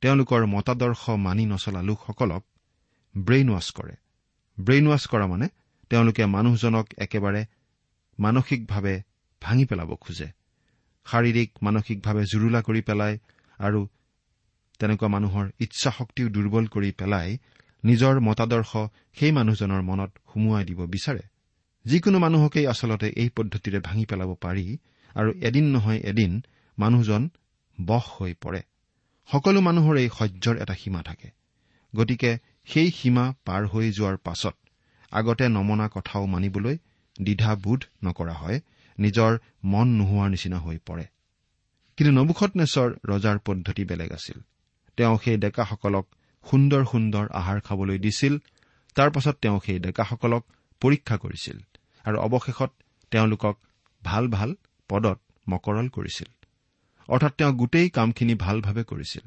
তেওঁলোকৰ 0.00 0.42
মতাদৰ্শ 0.46 1.02
মানি 1.10 1.46
নচলা 1.46 1.82
লোকসকলক 1.82 2.42
ব্ৰেইন 3.14 3.48
ৱাছ 3.54 3.70
কৰে। 3.72 3.94
ব্ৰেইন 4.58 4.86
ৱাছ 4.88 5.04
কৰা 5.06 5.26
মানে 5.26 5.46
তেওঁলোকে 5.90 6.26
মানুহজনক 6.26 6.86
একেবাৰে 6.98 7.42
মানসিকভাৱে 8.18 8.94
ভাঙি 9.42 9.64
পেলাব 9.64 9.90
খোজে। 9.94 10.28
শাৰীৰিক 11.06 11.50
মানসিকভাৱে 11.62 12.22
জুৰুলা 12.24 12.60
কৰি 12.62 12.80
পেলায় 12.80 13.16
আৰু 13.58 13.80
তেনেকুৱা 14.80 15.08
মানুহৰ 15.08 15.46
ইচ্ছা 15.60 15.90
শক্তিও 15.90 16.28
দুৰ্বল 16.28 16.64
কৰি 16.66 16.90
পেলাই 16.92 17.38
নিজৰ 17.84 18.14
মতাদৰ্শ 18.20 18.72
সেই 19.18 19.32
মানুহজনৰ 19.32 19.82
মনত 19.82 20.10
সুমুৱাই 20.32 20.64
দিব 20.64 20.80
বিচাৰে। 20.86 21.24
যিকোনো 21.84 22.18
মানুহকেই 22.18 22.66
আচলতে 22.66 23.08
এই 23.16 23.28
পদ্ধতিৰে 23.28 23.78
ভাঙি 23.78 24.04
পেলাব 24.04 24.30
পাৰি 24.34 24.66
আৰু 25.14 25.30
এদিন 25.40 25.66
নহয় 25.70 26.00
এদিন 26.00 26.32
মানুহজন 26.78 27.22
বশ 27.78 28.04
হৈ 28.16 28.32
পৰে। 28.40 28.60
সকলো 29.28 29.60
মানুহৰ 29.60 29.96
এই 29.96 30.08
সহ্যৰ 30.08 30.56
এটা 30.56 30.74
সীমা 30.74 31.02
থাকে। 31.02 31.28
গতিকে 31.94 32.30
সেই 32.68 32.90
সীমা 32.90 33.34
পাৰ 33.44 33.66
হৈ 33.66 33.92
যোৱাৰ 33.92 34.16
পাছত 34.16 34.54
আগতে 35.10 35.48
নমনা 35.48 35.88
কথাও 35.88 36.26
মানিবলৈ 36.26 36.76
দ্বিধাবোধ 37.22 37.84
নকৰা 38.04 38.32
হয় 38.32 38.60
নিজৰ 38.98 39.38
মন 39.64 39.88
নোহোৱাৰ 39.88 40.30
নিচিনা 40.30 40.58
হৈ 40.58 40.78
পৰে। 40.86 41.04
কিন্তু 41.96 42.12
নবুখত 42.20 42.50
নেচৰ 42.56 42.88
ৰজাৰ 43.04 43.38
পদ্ধতি 43.38 43.84
বেলেগ 43.84 44.12
আছিল। 44.12 44.38
তেওঁ 44.96 45.18
সেই 45.24 45.36
ডেকাসকলক 45.36 46.06
সুন্দৰ 46.50 46.84
সুন্দৰ 46.84 47.26
আহাৰ 47.32 47.60
খাবলৈ 47.60 47.98
দিছিল 47.98 48.38
তাৰ 48.94 49.10
পাছত 49.10 49.36
তেওঁ 49.42 49.60
সেই 49.66 49.78
ডেকাসকলক 49.78 50.44
পৰীক্ষা 50.80 51.16
কৰিছিল 51.16 51.58
আৰু 52.04 52.16
অৱশেষত 52.18 52.70
তেওঁলোকক 53.10 53.56
ভাল 54.02 54.28
ভাল 54.28 54.54
পদত 54.88 55.18
মকৰল 55.48 55.88
কৰিছিল। 55.88 56.28
অৰ্থাৎ 57.08 57.32
তেওঁ 57.32 57.52
গোটেই 57.52 57.88
কামখিনি 57.90 58.34
ভালভাৱে 58.34 58.82
কৰিছিল 58.84 59.24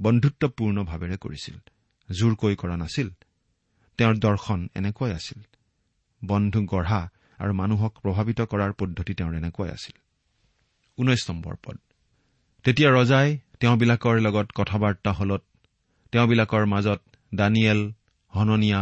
বন্ধুত্বপূৰ্ণভাৱেৰে 0.00 1.16
কৰিছিল। 1.16 1.56
জোৰকৈ 2.08 2.54
কৰা 2.56 2.76
নাছিল। 2.76 3.08
তেওঁৰ 3.98 4.14
দৰ্শন 4.16 4.68
এনেকুৱাই 4.74 5.12
আছিল। 5.12 5.40
বন্ধু 6.24 6.60
গঢ়া 6.64 7.00
আৰু 7.38 7.52
মানুহক 7.52 7.92
প্ৰভাৱিত 8.02 8.40
কৰাৰ 8.40 8.72
পদ্ধতি 8.72 9.14
তেওঁৰ 9.14 9.34
এনেকুৱাই 9.34 9.70
আছিল। 9.70 9.96
ঊনৈশ 10.98 11.30
নম্বৰ 11.30 11.54
পদ। 11.62 11.78
তেতিয়া 12.64 12.90
ৰজাই 12.90 13.28
তেওঁবিলাকৰ 13.60 14.20
লগত 14.20 14.48
কথা 14.54 14.78
বাৰ্তা 14.78 15.12
হলত 15.12 15.42
তেওঁবিলাকৰ 16.12 16.66
মাজত 16.66 17.00
দানিয়েল 17.34 17.80
হননীয়া 18.32 18.80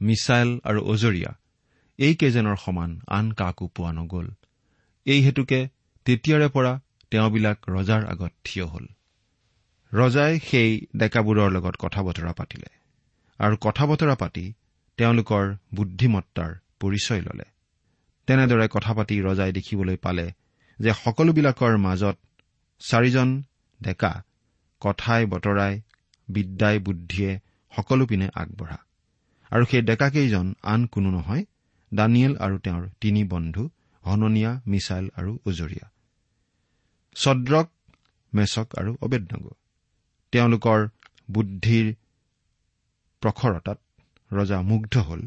মিছাইল 0.00 0.50
আৰু 0.64 0.80
অজৰীয়া 0.82 1.30
এইকেইজনৰ 1.98 2.56
সমান 2.56 2.90
আন 3.06 3.32
কাকো 3.32 3.66
পোৱা 3.66 3.92
নগ'ল। 3.92 4.26
এই 5.06 5.20
হেতুকে 5.20 5.60
তেতিয়াৰে 6.04 6.48
পৰা 6.48 6.80
তেওঁবিলাক 7.10 7.58
ৰজাৰ 7.68 8.02
আগত 8.06 8.32
থিয় 8.44 8.64
হ'ল। 8.64 8.86
ৰজাই 9.92 10.40
সেই 10.40 10.86
ডেকাবোৰৰ 10.96 11.50
লগত 11.52 11.76
কথা 11.78 12.02
বতৰা 12.02 12.32
পাতিলে 12.32 12.70
আৰু 13.38 13.56
কথা 13.60 13.86
বতৰা 13.86 14.14
পাতি 14.14 14.52
তেওঁলোকৰ 14.96 15.54
বুদ্ধিমত্তাৰ 15.74 16.54
পৰিচয় 16.80 17.20
ললে। 17.20 17.44
তেনেদৰে 18.26 18.68
কথা 18.68 18.94
পাতি 18.94 19.22
ৰজাই 19.22 19.52
দেখিবলৈ 19.52 19.96
পালে 19.96 20.32
যে 20.80 20.92
সকলোবিলাকৰ 21.04 21.76
মাজত 21.76 22.16
চাৰিজন 22.78 23.42
ডেকা 23.82 24.22
কথাই 24.80 25.26
বতৰাই 25.26 25.80
বিদ্যাই 26.28 26.78
বুদ্ধিয়ে 26.78 27.38
সকলো 27.76 28.06
পিনে 28.06 28.28
আগবঢ়া 28.34 28.78
আৰু 29.50 29.64
সেই 29.64 29.82
ডেকাকেইজন 29.82 30.54
আন 30.62 30.86
কোনো 30.86 31.10
নহয় 31.10 31.44
দানিয়েল 31.94 32.36
আৰু 32.36 32.58
তেওঁৰ 32.58 32.88
তিনি 33.00 33.24
বন্ধু 33.24 33.70
হননীয়া 34.06 34.60
মিছাইল 34.66 35.08
আৰু 35.16 35.38
উজৰীয়া। 35.44 35.90
ছদ্ৰক 37.14 37.68
মেচক 38.34 38.74
আৰু 38.76 38.96
অবেদনগ। 39.02 39.57
তেওঁলোকৰ 40.32 40.86
বুদ্ধিৰ 41.28 41.86
প্ৰখৰতাত 43.22 43.78
ৰজা 44.30 44.58
মুগ্ধ 44.62 45.04
হ'ল 45.08 45.22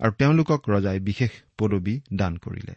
আৰু 0.00 0.12
তেওঁলোকক 0.12 0.68
ৰজাই 0.68 1.00
বিশেষ 1.00 1.32
পদবী 1.58 1.94
দান 2.12 2.36
কৰিলে। 2.36 2.74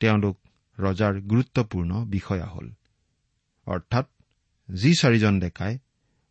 তেওঁলোক 0.00 0.36
ৰজাৰ 0.78 1.20
গুৰুত্বপূৰ্ণ 1.30 2.02
বিষয়া 2.06 2.46
হ'ল। 2.46 2.68
অৰ্থাৎ 3.66 4.06
যি 4.68 4.92
চাৰিজন 4.94 5.40
ডেকাই 5.40 5.78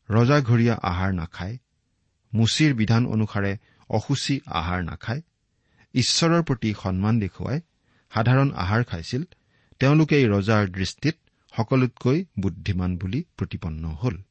ৰজাঘৰীয়া 0.09 0.75
আহাৰ 0.91 1.11
নাখায় 1.13 1.57
মুচিৰ 2.33 2.73
বিধান 2.73 3.05
অনুসাৰে 3.05 3.51
অসুচী 3.89 4.35
আহাৰ 4.59 4.83
নাখায় 4.83 5.21
ঈশ্বৰৰ 5.93 6.43
প্ৰতি 6.43 6.73
সন্মান 6.73 7.19
দেখুৱাই 7.19 7.59
সাধাৰণ 8.11 8.49
আহাৰ 8.55 8.83
খাইছিল 8.83 9.23
তেওঁলোকেই 9.81 10.25
ৰজাৰ 10.27 10.63
দৃষ্টিত 10.69 11.15
সকলোতকৈ 11.59 12.25
বুদ্ধিমান 12.39 12.97
বুলি 12.97 13.23
প্ৰতিপন্ন 13.37 13.87
হ'ল। 13.87 14.21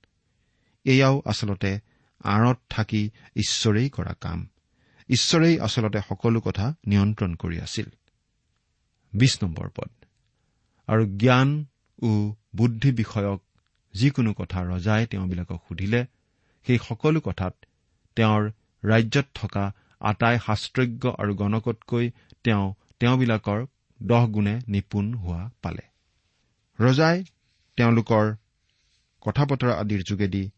এয়াও 0.85 1.23
আচলতে 1.25 1.81
আঁৰত 2.25 2.59
থাকি 2.71 3.11
ঈশ্বৰেই 3.37 3.89
কৰা 3.89 4.15
কাম। 4.21 4.49
ঈশ্বৰেই 5.09 5.61
আচলতে 5.61 6.01
সকলো 6.09 6.41
কথা 6.41 6.75
নিয়ন্ত্ৰণ 6.87 7.35
কৰি 7.35 7.61
আছিল। 7.61 7.89
আৰু 10.87 11.07
জ্ঞান 11.17 11.67
ও 12.03 12.33
বুদ্ধি 12.57 12.93
বিষয়ক 12.93 13.43
যিকোনো 13.95 14.33
কথা 14.33 14.65
ৰজাই 14.65 15.07
তেওঁবিলাকক 15.07 15.61
সুধিলে 15.69 16.07
সেই 16.67 16.79
সকলো 16.79 17.21
কথাত 17.21 17.55
তেওঁৰ 18.17 18.51
ৰাজ্যত 18.85 19.27
থকা 19.35 19.73
আটাই 20.01 20.39
শাস্ত্ৰজ্ঞ 20.47 21.11
আৰু 21.19 21.35
গণকতকৈ 21.35 22.11
তেওঁ 22.45 22.75
তেওঁবিলাকৰ 23.01 23.67
দহ 24.03 24.27
গুণে 24.27 24.61
নিপুণ 24.69 25.15
হোৱা 25.15 25.51
পালে। 25.63 25.83
ৰজাই 26.79 27.25
তেওঁলোকৰ 27.77 28.35
কথা 29.23 29.45
বতৰা 29.45 29.75
আদিৰ 29.75 30.03
যোগেদি 30.03 30.51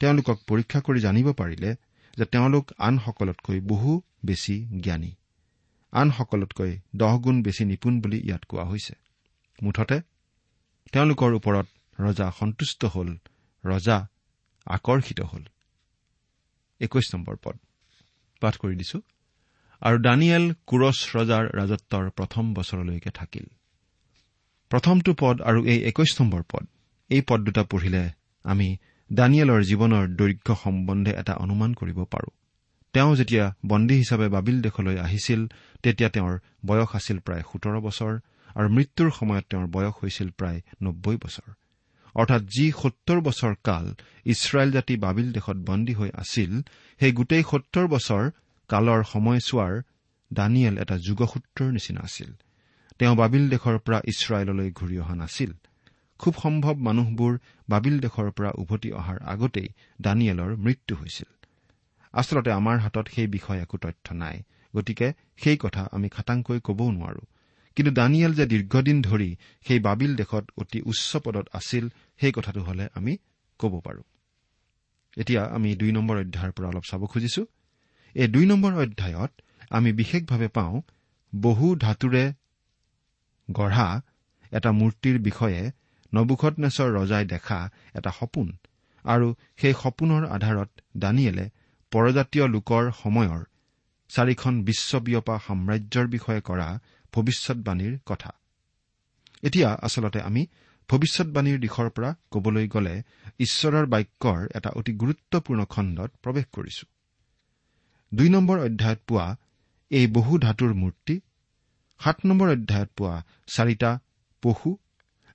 তেওঁলোকক 0.00 0.38
পৰীক্ষা 0.48 0.80
কৰি 0.80 1.00
জানিব 1.00 1.32
পাৰিলে 1.32 1.70
যে 2.16 2.24
তেওঁলোক 2.24 2.72
আনসকলতকৈ 2.78 3.60
বহু 3.60 4.02
বেছি 4.24 4.66
জ্ঞানী। 4.80 5.14
আনসকলতকৈ 5.92 6.78
দহ 6.96 7.18
গুণ 7.18 7.42
বেছি 7.42 7.64
নিপুণ 7.64 8.00
বুলি 8.00 8.18
ইয়াত 8.18 8.44
কোৱা 8.44 8.64
হৈছে। 8.64 8.94
মুঠতে 9.62 10.00
তেওঁলোকৰ 10.92 11.30
ওপৰত 11.34 11.66
ৰজা 12.00 12.30
সন্তুষ্ট 12.38 12.84
হ'ল 12.84 13.18
ৰজা 13.64 14.06
আকৰ্ষিত 14.66 15.20
হ'ল। 15.20 15.44
একৈশ 16.80 17.06
নম্বৰ 17.14 17.36
পদ। 17.42 17.56
পাঠ 18.40 18.54
কৰি 18.56 18.74
দিছো। 18.76 18.98
আৰু 19.82 19.96
দানিয়েল 19.98 20.44
কুৰছ 20.66 20.98
ৰজাৰ 21.16 21.44
ৰাজত্বৰ 21.54 22.10
প্ৰথম 22.10 22.54
বছৰলৈকে 22.54 23.10
থাকিল। 23.10 23.46
প্ৰথমটো 24.74 25.12
পদ 25.18 25.36
আৰু 25.40 25.60
এই 25.66 25.80
একৈশ 25.82 26.20
নম্বৰ 26.20 26.42
পদ। 26.52 26.64
এই 27.10 27.22
পদ 27.28 27.40
দুটা 27.40 27.62
পঢ়িলে 27.62 28.10
আমি 28.44 28.76
দানিয়েলৰ 29.12 29.62
জীৱনৰ 29.62 30.04
দৈৰ্ঘ্য 30.08 30.54
সম্বন্ধে 30.64 31.10
এটা 31.10 31.34
অনুমান 31.34 31.74
কৰিব 31.74 32.04
পাৰোঁ। 32.04 32.32
তেওঁ 32.92 33.16
যেতিয়া 33.16 33.54
বন্দী 33.66 33.94
হিচাপে 33.94 34.28
বাবিল 34.28 34.62
দেশলৈ 34.62 34.98
আহিছিল 34.98 35.46
তেতিয়া 35.82 36.08
তেওঁৰ 36.08 36.38
বয়স 36.66 36.90
আছিল 36.94 37.18
প্ৰায় 37.18 37.42
সোতৰ 37.52 37.76
বছৰ 37.80 38.12
আৰু 38.54 38.68
মৃত্যুৰ 38.68 39.10
সময়ত 39.10 39.44
তেওঁৰ 39.50 39.66
বয়স 39.66 39.94
হৈছিল 40.02 40.28
প্ৰায় 40.30 40.60
নব্বৈ 40.82 41.16
বছৰ। 41.16 41.48
অৰ্থাৎ 42.14 42.42
যি 42.42 42.72
সত্তৰ 42.82 43.20
বছৰ 43.20 43.54
কাল 43.62 43.94
ইছৰাইল 44.24 44.70
জাতি 44.72 44.96
বাবিল 44.96 45.32
দেশত 45.32 45.56
বন্দী 45.56 45.94
হৈ 45.94 46.10
আছিল 46.14 46.62
সেই 47.00 47.12
গোটেই 47.12 47.42
সত্তৰ 47.50 47.86
বছৰ 47.86 48.30
কালৰ 48.68 49.00
সময়ছোৱাৰ 49.04 49.82
দানিয়েল 50.32 50.78
এটা 50.78 50.98
যুগসূত্ৰৰ 50.98 51.72
নিচিনা 51.72 52.00
আছিল। 52.00 52.30
তেওঁ 52.98 53.16
বাবিল 53.16 53.48
দেশৰ 53.48 53.78
পৰা 53.78 54.00
ইছৰাইললৈ 54.04 54.70
ঘূৰি 54.72 54.98
অহা 54.98 55.14
নাছিল। 55.14 55.52
খুব 56.18 56.34
সম্ভৱ 56.42 56.74
মানুহবোৰ 56.74 57.38
বাবিল 57.68 58.00
দেশৰ 58.00 58.30
পৰা 58.30 58.50
উভতি 58.54 58.92
অহাৰ 58.92 59.18
আগতেই 59.22 59.68
দানিয়েলৰ 60.00 60.56
মৃত্যু 60.56 60.96
হৈছিল। 60.96 61.46
আচলতে 62.12 62.52
আমাৰ 62.52 62.78
হাতত 62.78 63.08
সেই 63.14 63.26
বিষয়ে 63.26 63.62
একো 63.62 63.78
তথ্য 63.78 64.14
নাই। 64.14 64.42
গতিকে 64.76 65.12
সেই 65.36 65.56
কথা 65.56 65.88
আমি 65.92 66.08
খাটাংকৈ 66.08 66.60
কবও 66.64 66.90
নোৱাৰো। 66.90 67.20
কিন্তু 67.76 67.92
দানিয়েল 67.92 68.34
যে 68.34 68.46
দীৰ্ঘদিন 68.46 69.02
ধৰি 69.02 69.36
সেই 69.68 69.78
বাবিল 69.78 70.16
দেশত 70.16 70.50
অতি 70.56 70.82
উচ্চ 70.86 71.16
পদত 71.16 71.48
আছিল 71.52 71.88
সেই 72.20 72.32
কথাটো 72.32 72.62
হলে 72.62 72.88
আমি 72.94 73.16
কব 73.58 73.80
পাৰো। 73.80 74.02
এতিয়া 75.16 75.44
আমি 75.44 75.76
দুই 75.76 75.92
নম্বৰ 75.92 76.16
অধ্যায়ৰ 76.16 76.52
পৰা 76.52 76.68
অলপ 76.68 76.82
চাব 76.90 77.06
খুজিছো। 77.06 77.46
এই 78.14 78.28
দুই 78.28 78.46
নম্বৰ 78.46 78.74
অধ্যায়ত 78.74 79.32
আমি 79.70 79.92
বিশেষভাৱে 79.92 80.48
পাওঁ 80.48 80.82
বহু 81.36 81.76
ধাতুৰে 81.76 82.32
গঢ়া 83.48 83.88
এটা 84.52 84.70
মূৰ্তিৰ 84.72 85.18
বিষয়ে 85.18 85.70
নবুখত 86.14 86.54
নেচৰ 86.58 86.88
ৰজাই 86.94 87.24
দেখা 87.24 87.70
এটা 87.94 88.10
সপোন 88.10 88.48
আৰু 89.04 89.34
সেই 89.56 89.74
সপোনৰ 89.82 90.22
আধাৰত 90.26 90.70
দানিয়েলে 90.96 91.46
পৰজাতীয় 91.92 92.46
লোকৰ 92.48 92.84
সময়ৰ 93.02 93.40
চাৰিখন 94.08 94.54
বিশ্ববিয়পা 94.64 95.38
সাম্ৰাজ্যৰ 95.46 96.06
বিষয়ে 96.06 96.40
কৰা 96.40 96.68
ভৱিষ্যৎবাণীৰ 97.12 97.98
কথা। 98.06 98.30
এতিয়া 99.42 99.68
আচলতে 99.82 100.20
আমি 100.20 100.46
ভৱিষ্যৎবাণীৰ 100.88 101.58
দিশৰ 101.58 101.88
পৰা 101.90 102.10
কবলৈ 102.30 102.66
গ'লে 102.68 103.02
ঈশ্বৰৰ 103.40 103.86
বাক্যৰ 103.86 104.40
এটা 104.54 104.70
অতি 104.70 104.92
গুৰুত্বপূৰ্ণ 104.92 105.64
খণ্ডত 105.64 106.10
প্ৰৱেশ 106.22 106.46
কৰিছো। 106.52 106.84
দুই 108.14 108.28
নম্বৰ 108.28 108.58
অধ্যায়ত 108.58 109.00
পোৱা 109.06 109.36
এই 109.90 110.06
বহু 110.06 110.38
ধাতুৰ 110.38 110.74
মূৰ্তি 110.74 111.20
সাত 112.04 112.26
নম্বৰ 112.26 112.48
অধ্যায়ত 112.50 112.90
পোৱা 112.96 113.22
চাৰিটা 113.46 113.98
পশু 114.42 114.70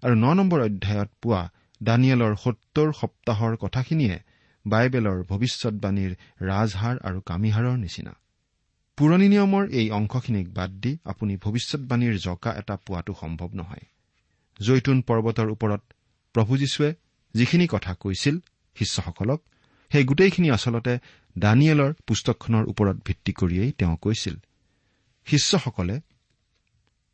আৰু 0.04 0.16
ন 0.16 0.34
নম্বৰ 0.34 0.60
অধ্যায়ত 0.62 1.10
পোৱা 1.22 1.50
দানিয়েলৰ 1.84 2.36
সত্তৰ 2.36 2.94
সপ্তাহৰ 2.94 3.56
কথাখিনিয়ে 3.56 4.20
বাইবেলৰ 4.66 5.24
ভৱিষ্যৎবাণীৰ 5.24 6.12
ৰাজহাৰ 6.42 6.96
আৰু 7.04 7.22
কামিহাৰৰ 7.22 7.78
নিচিনা। 7.78 8.14
পুৰণি 8.98 9.28
নিয়মৰ 9.28 9.70
এই 9.70 9.92
অংশখিনিক 9.92 10.54
বাদ 10.54 10.72
দি 10.72 10.98
আপুনি 11.06 11.38
ভৱিষ্যৎবাণীৰ 11.38 12.18
জকা 12.18 12.52
এটা 12.54 12.76
পোৱাটো 12.76 13.14
সম্ভৱ 13.22 13.50
নহয়। 13.54 13.86
জৈতুন 14.60 15.02
পৰ্বতৰ 15.02 15.50
ওপৰত 15.50 15.82
প্ৰভু 16.34 16.58
যীশুৱে 16.58 16.94
যিখিনি 17.34 17.68
কথা 17.68 17.94
কৈছিল 17.94 18.40
শিষ্যসকলক 18.76 19.42
সেই 19.92 20.04
গোটেইখিনি 20.04 20.50
আচলতে 20.52 21.00
দানিয়েলৰ 21.38 21.94
পুস্তকখনৰ 22.08 22.64
ওপৰত 22.66 22.98
ভিত্তি 23.06 23.32
কৰিয়েই 23.32 23.72
তেওঁ 23.72 23.98
কৈছিল। 23.98 24.36
শিষ্যসকলে 25.26 26.02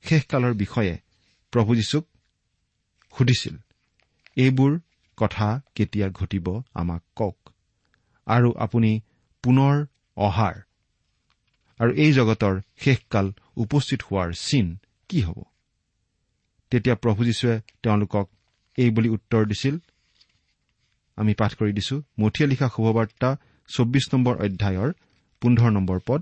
শেষকালৰ 0.05 0.53
বিষয়ে 0.53 0.95
প্ৰভু 1.53 1.71
যীশুক 1.75 2.05
সুধিছিল 3.13 3.55
এইবোৰ 4.37 4.71
কথা 5.17 5.47
কেতিয়া 5.75 6.07
ঘটিব 6.09 6.47
আমাক 6.73 7.01
কওক? 7.15 7.37
আৰু 8.27 8.49
আপুনি 8.57 8.91
পুনৰ 9.43 9.75
অহাৰ 10.17 10.55
আৰু 11.79 11.91
এই 12.03 12.11
জগতৰ 12.13 12.55
শেষকাল 12.77 13.25
উপস্থিত 13.57 13.99
হোৱাৰ 14.07 14.29
চিন 14.37 14.67
কি 15.09 15.19
হ'ব? 15.21 15.39
তেতিয়া 16.71 16.95
প্ৰভু 16.95 17.21
যীশুৱে 17.25 17.55
তেওঁলোকক 17.83 18.25
এই 18.77 18.89
বুলি 18.89 19.09
উত্তৰ 19.09 19.43
দিছিল 19.45 19.75
আমি 21.17 21.33
পাঠ 21.33 21.51
কৰি 21.55 21.71
দিছো 21.73 21.95
মঠিয়া 22.19 22.47
লিখা 22.49 22.67
শুভবাৰ্তা 22.75 23.29
চৌব্বিছ 23.69 24.05
নম্বৰ 24.13 24.35
অধ্যায়ৰ 24.35 24.89
পোন্ধৰ 25.41 25.69
নম্বৰ 25.71 25.99
পদ। 26.07 26.21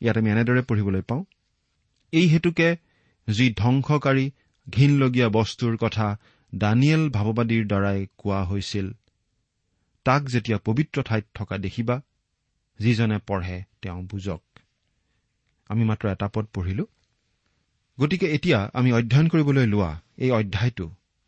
ইয়াত 0.00 0.16
আমি 0.18 0.28
এনেদৰে 0.30 0.62
পঢ়িবলৈ 0.62 1.02
পাওঁ 1.02 1.22
এই 2.12 2.26
হেতুকে 2.26 2.76
যি 3.28 3.54
ধ্বংসকাৰী 3.54 4.30
ঘীনলগীয়া 4.70 5.28
বস্তুৰ 5.28 5.76
কথা 5.76 6.18
দানিয়েল 6.54 7.10
ভাৱবাদীৰ 7.10 7.66
দ্বাৰাই 7.66 8.06
কোৱা 8.18 8.44
হৈছিল 8.44 8.92
তাক 10.04 10.22
যেতিয়া 10.24 10.58
পবিত্ৰ 10.58 11.02
ঠাইত 11.02 11.24
থকা 11.34 11.58
দেখিবা 11.58 12.02
যিজনে 12.78 13.18
পঢ়ে 13.18 13.62
তেওঁ 13.82 14.02
বুজক। 14.02 14.42
আমি 15.68 15.84
মাত্ৰ 15.84 16.08
এটা 16.08 16.28
পদ 16.28 16.46
পঢ়িলো। 16.54 16.86
গতিকে 18.00 18.26
এতিয়া 18.26 18.70
আমি 18.74 18.92
অধ্যয়ন 18.92 19.28
কৰিবলৈ 19.28 19.66
লোৱা 19.66 20.00
এই 20.16 20.30
অধ্যায়টো 20.30 20.86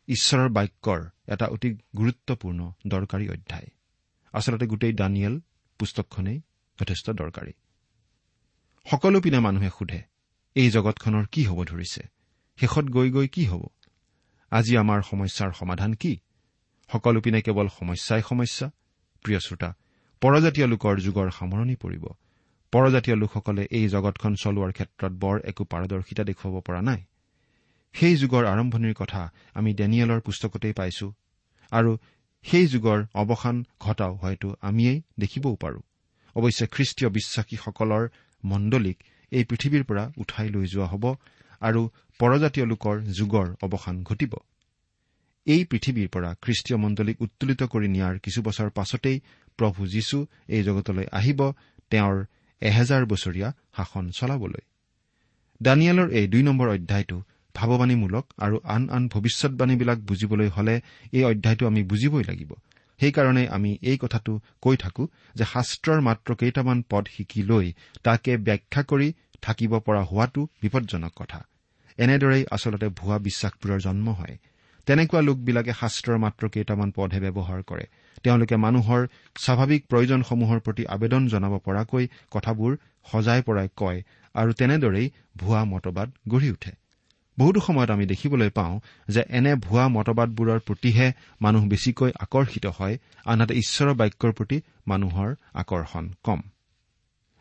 ঈশ্বৰৰ 0.09 0.49
বাক্যৰ 0.49 1.01
এটা 1.29 1.47
অতি 1.47 1.69
গুৰুত্বপূৰ্ণ 1.97 2.73
দৰকাৰী 2.87 3.29
অধ্যায়। 3.29 3.69
আচলতে 4.33 4.67
গোটেই 4.67 4.93
দানিয়েল 4.93 5.41
পুস্তকখনেই 5.79 6.41
যথেষ্ট 6.81 7.11
দৰকাৰী। 7.11 7.53
সকলো 8.91 9.21
পিনে 9.21 9.39
মানুহে 9.39 9.71
সোধে 9.79 10.12
এই 10.57 10.71
জগতখনৰ 10.71 11.27
কি 11.33 11.43
হ'ব 11.45 11.65
ধৰিছে? 11.65 12.03
শেষত 12.59 12.85
গৈ 12.85 13.11
গৈ 13.11 13.29
কি 13.29 13.45
হ'ব? 13.45 13.63
আজি 14.51 14.77
আমাৰ 14.77 15.01
সমস্যাৰ 15.03 15.53
সমাধান 15.53 15.93
কি? 15.93 16.21
সকলো 16.93 17.21
পিনে 17.21 17.41
কেৱল 17.43 17.69
সমস্যাই 17.69 18.23
সমস্যা? 18.29 18.71
প্ৰিয় 19.25 19.39
শ্ৰোতা 19.39 19.75
পৰজাতীয় 20.23 20.67
লোকৰ 20.67 21.01
যুগৰ 21.01 21.31
সামৰণি 21.31 21.77
পৰিব। 21.77 22.05
পৰজাতীয় 22.73 23.17
লোকসকলে 23.17 23.69
এই 23.71 23.89
জগতখন 23.89 24.35
চলোৱাৰ 24.35 24.73
ক্ষেত্ৰত 24.73 25.13
বৰ 25.13 25.41
একো 25.45 25.65
পাৰদৰ্শিতা 25.65 26.25
দেখুৱাব 26.25 26.61
পৰা 26.61 26.83
নাই। 26.83 27.01
সেই 27.93 28.17
যুগৰ 28.17 28.45
আৰম্ভণিৰ 28.45 28.95
কথা 28.95 29.33
আমি 29.55 29.75
ডেনিয়েলৰ 29.75 30.21
পুস্তকতেই 30.21 30.73
পাইছো। 30.73 31.13
আৰু 31.71 31.99
সেই 32.43 32.67
যুগৰ 32.67 32.99
অৱসান 33.15 33.65
ঘটাও 33.81 34.15
হয়তো 34.15 34.57
আমিয়েই 34.61 35.03
দেখিবও 35.19 35.57
পাৰো। 35.57 35.81
অৱশ্যে 36.37 36.67
খ্ৰীষ্টীয় 36.67 37.11
বিশ্বাসীসকলৰ 37.11 38.09
মণ্ডলীক 38.45 38.99
এই 39.33 39.45
পৃথিৱীৰ 39.51 39.85
পৰা 39.89 40.05
উঠাই 40.23 40.49
লৈ 40.55 40.67
যোৱা 40.73 40.87
হ'ব 40.93 41.05
আৰু 41.63 41.81
পৰজাতীয় 42.21 42.67
লোকৰ 42.73 42.97
যুগৰ 43.19 43.47
অৱসান 43.65 43.97
ঘটিব। 44.09 44.33
এই 45.47 45.63
পৃথিৱীৰ 45.71 46.09
পৰা 46.15 46.31
খ্ৰীষ্টীয় 46.43 46.79
মণ্ডলীক 46.85 47.17
উত্তোলিত 47.25 47.61
কৰি 47.73 47.89
নিয়াৰ 47.95 48.15
কিছু 48.25 48.41
বছৰ 48.43 48.69
পাছতেই 48.71 49.17
প্ৰভু 49.59 49.81
যীশু 49.87 50.19
এই 50.49 50.63
জগতলৈ 50.63 51.07
আহিব 51.19 51.41
তেওঁৰ 51.91 52.17
এহেজাৰ 52.63 53.03
বছৰীয়া 53.13 53.49
শাসন 53.77 54.05
চলাবলৈ। 54.11 54.63
দানিয়েলৰ 55.61 56.09
এই 56.19 56.27
দুই 56.27 56.43
নম্বৰ 56.43 56.69
অধ্যায়টো 56.69 57.19
ভাৱবাণীমূলক 57.55 58.25
আৰু 58.39 58.57
আন 58.75 58.83
আন 58.91 59.03
ভৱিষ্যৎবাণীবিলাক 59.09 59.99
বুজিবলৈ 60.09 60.49
হলে 60.49 60.75
এই 61.13 61.25
অধ্যায়টো 61.25 61.65
আমি 61.67 61.83
বুজিবই 61.83 62.25
লাগিব। 62.31 62.51
সেইকাৰণে 63.01 63.45
আমি 63.49 63.79
এই 63.83 63.97
কথাটো 63.99 64.33
কৈ 64.61 64.77
থাকো 64.77 65.05
যে 65.35 65.45
শাস্ত্ৰৰ 65.45 66.01
মাত্ৰ 66.01 66.35
কেইটামান 66.35 66.79
পদ 66.91 67.05
শিকি 67.17 67.43
লৈ 67.43 67.67
তাকে 68.03 68.37
ব্যাখ্যা 68.37 68.83
কৰি 68.83 69.09
থাকিব 69.43 69.73
পৰা 69.79 70.03
হোৱাটো 70.03 70.49
বিপদজনক 70.63 71.13
কথা। 71.17 71.41
এনেদৰেই 71.99 72.45
আচলতে 72.51 72.89
ভুৱা 72.89 73.17
বিশ্বাসবোৰৰ 73.19 73.81
জন্ম 73.81 74.09
হয়। 74.11 74.37
তেনেকুৱা 74.87 75.21
লোকবিলাকে 75.21 75.73
শাস্ত্ৰৰ 75.73 76.19
মাত্ৰ 76.19 76.49
কেইটামান 76.49 76.91
পদহে 76.91 77.21
ব্যৱহাৰ 77.21 77.61
কৰে। 77.63 77.85
তেওঁলোকে 78.23 78.57
মানুহৰ 78.57 79.01
স্বাভাৱিক 79.37 79.83
প্ৰয়োজনসমূহৰ 79.89 80.59
প্ৰতি 80.61 80.85
আবেদন 80.87 81.23
জনাব 81.29 81.55
পৰাকৈ 81.59 82.05
কথাবোৰ 82.31 82.73
সজাই 83.13 83.43
পৰাই 83.43 83.69
কয় 83.77 84.03
আৰু 84.35 84.53
তেনেদৰেই 84.53 85.07
ভুৱা 85.37 85.65
মতবাদ 85.65 86.09
গঢ়ি 86.29 86.51
উঠে। 86.51 86.73
বহুতো 87.39 87.61
সময়ত 87.61 87.91
আমি 87.91 88.07
দেখিবলৈ 88.07 88.51
পাওঁ 88.51 88.81
যে 89.09 89.23
এনে 89.29 89.53
ভুৱা 89.55 89.85
মতবাদবোৰৰ 89.89 90.61
প্ৰতিহে 90.61 91.13
মানুহ 91.41 91.63
বেছিকৈ 91.67 92.11
আকৰ্ষিত 92.21 92.67
হয় 92.67 92.99
আনহাতে 93.25 93.55
ঈশ্বৰৰ 93.55 93.95
বাক্যৰ 93.95 94.33
প্ৰতি 94.33 94.57
মানুহৰ 94.87 95.29
আকৰ্ষণ 95.55 96.05
কম। 96.23 96.41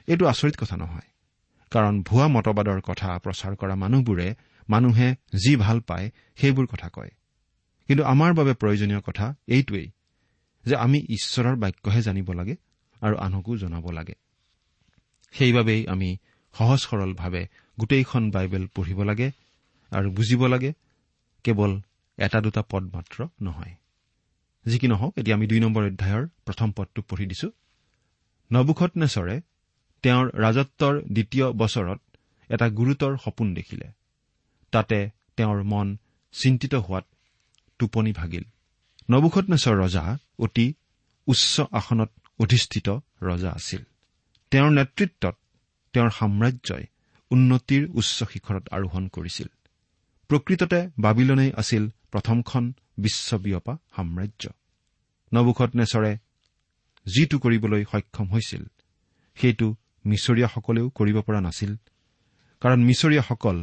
এইটো 0.08 0.26
আচৰিত 0.26 0.56
কথা 0.58 0.76
নহয় 0.78 1.08
কাৰণ 1.72 2.04
ভুৱা 2.04 2.28
মতবাদৰ 2.28 2.80
কথা 2.82 3.10
প্ৰচাৰ 3.20 3.54
কৰা 3.56 3.76
মানুহবোৰে 3.76 4.36
মানুহে 4.70 5.16
যি 5.36 5.56
ভাল 5.56 5.80
পায় 5.80 6.12
সেইবোৰ 6.36 6.66
কথা 6.66 6.90
কয়। 6.90 7.12
কিন্তু 7.88 8.04
আমাৰ 8.04 8.34
বাবে 8.34 8.54
প্ৰয়োজনীয় 8.54 9.02
কথা 9.02 9.36
এইটোৱেই 9.48 9.88
যে 10.66 10.76
আমি 10.76 11.00
ঈশ্বৰৰ 11.10 11.56
বাক্যহে 11.56 12.02
জানিব 12.02 12.32
লাগে 12.32 12.56
আৰু 13.02 13.16
আনকো 13.18 13.58
জনাব 13.58 13.92
লাগে। 13.92 14.16
সেইবাবেই 15.32 15.88
আমি 15.88 16.18
সহজ 16.56 16.80
সৰলভাৱে 16.80 17.48
গোটেইখন 17.80 18.32
বাইবেল 18.32 18.68
পঢ়িব 18.68 19.04
লাগে 19.04 19.32
আৰু 19.92 20.12
বুজিব 20.12 20.48
লাগে 20.48 20.74
কেৱল 21.44 21.82
এটা 22.18 22.42
দুটা 22.42 22.62
পদ 22.62 22.84
মাত্ৰ 22.96 23.28
নহয়। 23.42 23.76
যি 24.66 24.80
কি 24.80 24.88
নহওক 24.88 25.14
এতিয়া 25.18 25.36
আমি 25.38 25.48
দুই 25.48 25.60
নম্বৰ 25.60 25.84
অধ্যায়ৰ 25.84 26.28
প্ৰথম 26.46 26.72
পদটো 26.72 27.02
পঢ়ি 27.02 27.26
দিছো। 27.26 27.52
নবুখত 28.52 28.92
নেচৰে 28.98 29.42
তেওঁৰ 30.04 30.26
ৰাজত্বৰ 30.36 30.94
দ্বিতীয় 31.02 31.52
বছৰত 31.52 32.00
এটা 32.50 32.70
গুৰুতৰ 32.70 33.18
সপোন 33.18 33.54
দেখিলে। 33.54 33.88
তাতে 34.72 35.10
তেওঁৰ 35.38 35.64
মন 35.64 35.98
চিন্তিত 36.32 36.74
হোৱাত 36.76 37.06
টোপনি 37.80 38.12
ভাগিল। 38.12 38.44
নবুখতনেশ্বৰ 39.10 39.76
ৰজা 39.78 40.18
অতি 40.40 40.74
উচ্চ 41.28 41.62
আসনত 41.72 42.12
অধিষ্ঠিত 42.40 42.88
ৰজা 43.22 43.52
আছিল। 43.52 43.82
তেওঁৰ 44.52 44.72
নেতৃত্বত 44.72 45.36
তেওঁৰ 45.94 46.10
সাম্ৰাজ্যই 46.10 46.86
উন্নতিৰ 47.32 47.84
উচ্চ 47.94 48.24
শিখৰত 48.24 48.64
আৰোহণ 48.72 49.08
কৰিছিল। 49.08 49.48
প্ৰকৃততে 50.32 50.80
বাবিলনেই 51.00 51.52
আছিল 51.58 51.84
প্ৰথমখন 52.12 52.64
বিশ্ববিয়পা 52.98 53.74
সাম্ৰাজ্য। 53.96 54.44
নবুখতনেশ্বৰে 55.34 56.12
যিটো 57.06 57.38
কৰিবলৈ 57.40 57.82
সক্ষম 57.92 58.28
হৈছিল 58.28 58.64
সেইটো 59.38 59.68
মিছৰীয়াসকলেও 60.06 60.86
কৰিব 60.90 61.18
পৰা 61.22 61.42
নাছিল 61.42 61.72
কাৰণ 62.62 62.80
মিছৰীয়াসকল 62.84 63.58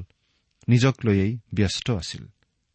নিজক 0.69 0.95
লৈয়েই 1.05 1.33
ব্যস্ত 1.55 1.87
আছিল। 1.91 2.23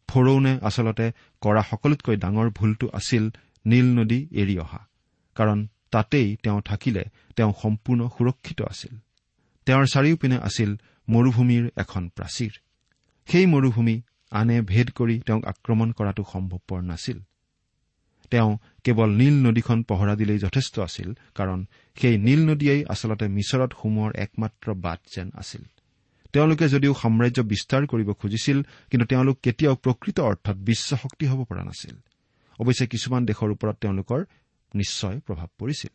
ফৰৌনে 0.08 0.52
আচলতে 0.62 1.06
কৰা 1.40 1.62
সকলোতকৈ 1.70 2.16
ডাঙৰ 2.16 2.48
ভুলটো 2.50 2.86
আছিল 2.92 3.24
নীল 3.66 3.86
নদী 3.98 4.20
এৰি 4.32 4.54
অহা 4.58 4.82
কাৰণ 5.34 5.58
তাতেই 5.90 6.28
তেওঁ 6.42 6.60
থাকিলে 6.60 7.04
তেওঁ 7.36 7.52
সম্পূৰ্ণ 7.62 8.00
সুৰক্ষিত 8.08 8.62
আছিল। 8.62 8.94
তেওঁৰ 9.66 9.86
চাৰিওপিনে 9.86 10.36
আছিল 10.38 10.70
মৰুভূমিৰ 11.08 11.64
এখন 11.76 12.02
প্ৰাচীৰ। 12.08 12.54
সেই 13.26 13.46
মৰুভূমি 13.46 14.02
আনে 14.30 14.62
ভেদ 14.62 14.90
কৰি 14.90 15.20
তেওঁক 15.26 15.44
আক্ৰমণ 15.44 15.92
কৰাটো 15.92 16.22
সম্ভৱপৰ 16.32 16.80
নাছিল। 16.82 17.18
তেওঁ 18.30 18.58
কেৱল 18.84 19.10
নীল 19.10 19.34
নদীখন 19.46 19.82
পহৰা 19.82 20.14
দিলেই 20.14 20.38
যথেষ্ট 20.38 20.78
আছিল 20.78 21.14
কাৰণ 21.34 21.66
সেই 21.96 22.18
নীল 22.18 22.40
নদীয়েই 22.50 22.84
আচলতে 22.84 23.28
মিছৰত 23.28 23.70
সোমোৱাৰ 23.82 24.12
একমাত্ৰ 24.16 24.74
বাট 24.74 25.00
যেন 25.16 25.30
আছিল। 25.34 25.62
তেওঁলোকে 26.32 26.68
যদিও 26.68 26.92
সাম্ৰাজ্য 26.94 27.42
বিস্তাৰ 27.42 27.86
কৰিব 27.86 28.12
খুজিছিল 28.12 28.62
কিন্তু 28.62 29.06
তেওঁলোক 29.06 29.36
কেতিয়াও 29.42 29.74
প্ৰকৃত 29.74 30.20
অৰ্থত 30.20 30.56
বিশ্বশক্তি 30.56 31.26
হ'ব 31.26 31.44
পৰা 31.44 31.62
নাছিল। 31.64 31.96
অৱশ্যে 32.58 32.86
কিছুমান 32.86 33.22
দেশৰ 33.26 33.50
ওপৰত 33.50 33.76
তেওঁলোকৰ 33.80 34.20
নিশ্চয় 34.74 35.20
প্ৰভাৱ 35.20 35.48
পৰিছিল। 35.58 35.92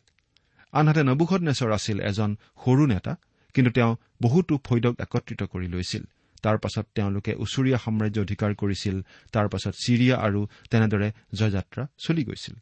আনহাতে 0.72 1.02
নবুখত 1.02 1.40
নেচৰ 1.40 1.70
আছিল 1.72 2.00
এজন 2.00 2.30
সৰু 2.64 2.86
নেতা 2.86 3.16
কিন্তু 3.54 3.70
তেওঁ 3.70 3.96
বহুতো 4.22 4.58
ফৈদক 4.64 4.94
একত্ৰিত 5.00 5.42
কৰি 5.42 5.68
লৈছিল। 5.68 6.04
তাৰ 6.42 6.58
পাছত 6.58 6.86
তেওঁলোকে 6.94 7.34
ওচৰীয়া 7.34 7.78
সাম্ৰাজ্য 7.78 8.20
অধিকাৰ 8.20 8.54
কৰিছিল 8.54 9.02
তাৰ 9.32 9.48
পাছত 9.48 9.74
ছিৰিয়া 9.84 10.16
আৰু 10.16 10.46
তেনেদৰে 10.70 11.12
জয়যাত্ৰা 11.34 11.86
চলি 11.98 12.24
গৈছিল। 12.24 12.54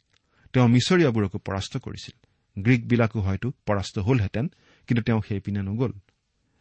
তেওঁ 0.53 0.69
মিছৰীয়াবোৰকো 0.69 1.39
পৰাস্ত 1.39 1.77
কৰিছিল। 1.77 2.27
গ্ৰীকবিলাকো 2.63 3.21
হয়তো 3.21 3.53
পৰাস্ত 3.67 3.99
হলহেঁতেন 3.99 4.49
কিন্তু 4.87 5.03
তেওঁ 5.03 5.23
সেইপিনে 5.29 5.63
নগ'ল। 5.63 5.93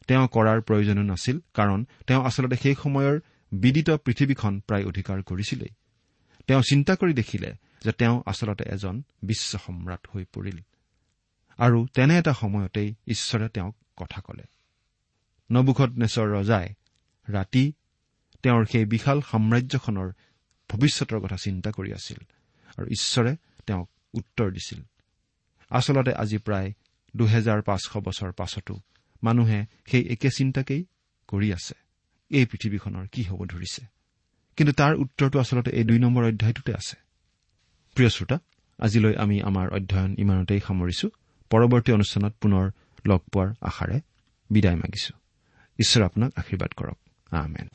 তেওঁ 0.07 0.27
কৰাৰ 0.27 0.61
প্ৰয়োজনো 0.61 1.03
নাছিল 1.03 1.39
কাৰণ 1.53 1.85
তেওঁ 2.07 2.25
আচলতে 2.25 2.55
সেই 2.55 2.75
সময়ৰ 2.83 3.19
বিদিত 3.51 3.89
পৃথিৱীখন 3.89 4.59
প্ৰায় 4.59 4.85
অধিকাৰ 4.85 5.23
কৰিছিলেই। 5.23 5.69
তেওঁ 6.47 6.61
চিন্তা 6.61 6.95
কৰি 6.95 7.13
দেখিলে 7.13 7.53
যে 7.83 7.91
তেওঁ 7.91 8.23
আচলতে 8.25 8.63
এজন 8.67 9.03
বিশ্ব 9.23 9.57
সম্ৰাট 9.57 10.07
হৈ 10.13 10.25
পৰিল। 10.33 10.57
আৰু 11.57 11.87
তেনে 11.87 12.17
এটা 12.17 12.33
সময়তেই 12.33 12.95
ঈশ্বৰে 13.07 13.49
তেওঁক 13.49 13.75
কথা 13.97 14.21
কলে। 14.21 14.43
নবুখত 15.51 15.89
নেচৰ 15.89 16.27
ৰজাই 16.27 16.73
ৰাতি 17.29 17.73
তেওঁৰ 18.43 18.65
সেই 18.65 18.85
বিশাল 18.85 19.21
সাম্ৰাজ্যখনৰ 19.21 20.11
ভৱিষ্যতৰ 20.69 21.19
কথা 21.19 21.37
চিন্তা 21.37 21.71
কৰি 21.71 21.93
আছিল 21.93 22.19
আৰু 22.77 22.87
ঈশ্বৰে 22.87 23.35
তেওঁক 23.67 23.89
উত্তৰ 24.13 24.51
দিছিল। 24.51 24.81
আচলতে 25.69 26.13
আজি 26.13 26.37
প্ৰায় 26.37 26.73
দুহেজাৰ 27.15 27.61
পাঁচশ 27.61 27.97
বছৰ 27.97 28.31
পাছতো 28.31 28.79
মানুহে 29.23 29.65
সেই 29.85 30.03
একে 30.07 30.29
চিন্তাকেই 30.29 30.85
কৰি 31.27 31.53
আছে 31.53 31.75
এই 32.29 32.45
পৃথিৱীখনৰ 32.45 33.07
কি 33.07 33.23
হ'ব 33.23 33.45
ধৰিছে। 33.45 33.85
কিন্তু 34.57 34.73
তাৰ 34.73 34.95
উত্তৰটো 34.95 35.39
আচলতে 35.39 35.71
এই 35.71 35.83
দুই 35.83 35.99
নম্বৰ 35.99 36.23
অধ্যায়টোতে 36.23 36.73
আছে। 36.73 36.95
প্ৰিয় 37.95 38.09
শ্ৰোতা 38.09 38.39
আজিলৈ 38.79 39.15
আমি 39.15 39.41
আমাৰ 39.41 39.69
অধ্যয়ন 39.69 40.15
ইমানতেই 40.17 40.59
সামৰিছো। 40.59 41.09
পৰৱৰ্তী 41.49 41.91
অনুষ্ঠানত 41.91 42.33
পুনৰ 42.41 42.71
লগ 43.05 43.19
পোৱাৰ 43.19 43.53
আশাৰে 43.61 44.01
বিদায় 44.49 44.75
মাগিছো। 44.75 45.13
ঈশ্বৰে 45.79 46.05
আপোনাক 46.05 46.31
আশীৰ্বাদ 46.35 46.73
কৰক। 46.73 47.06
আমেন 47.31 47.67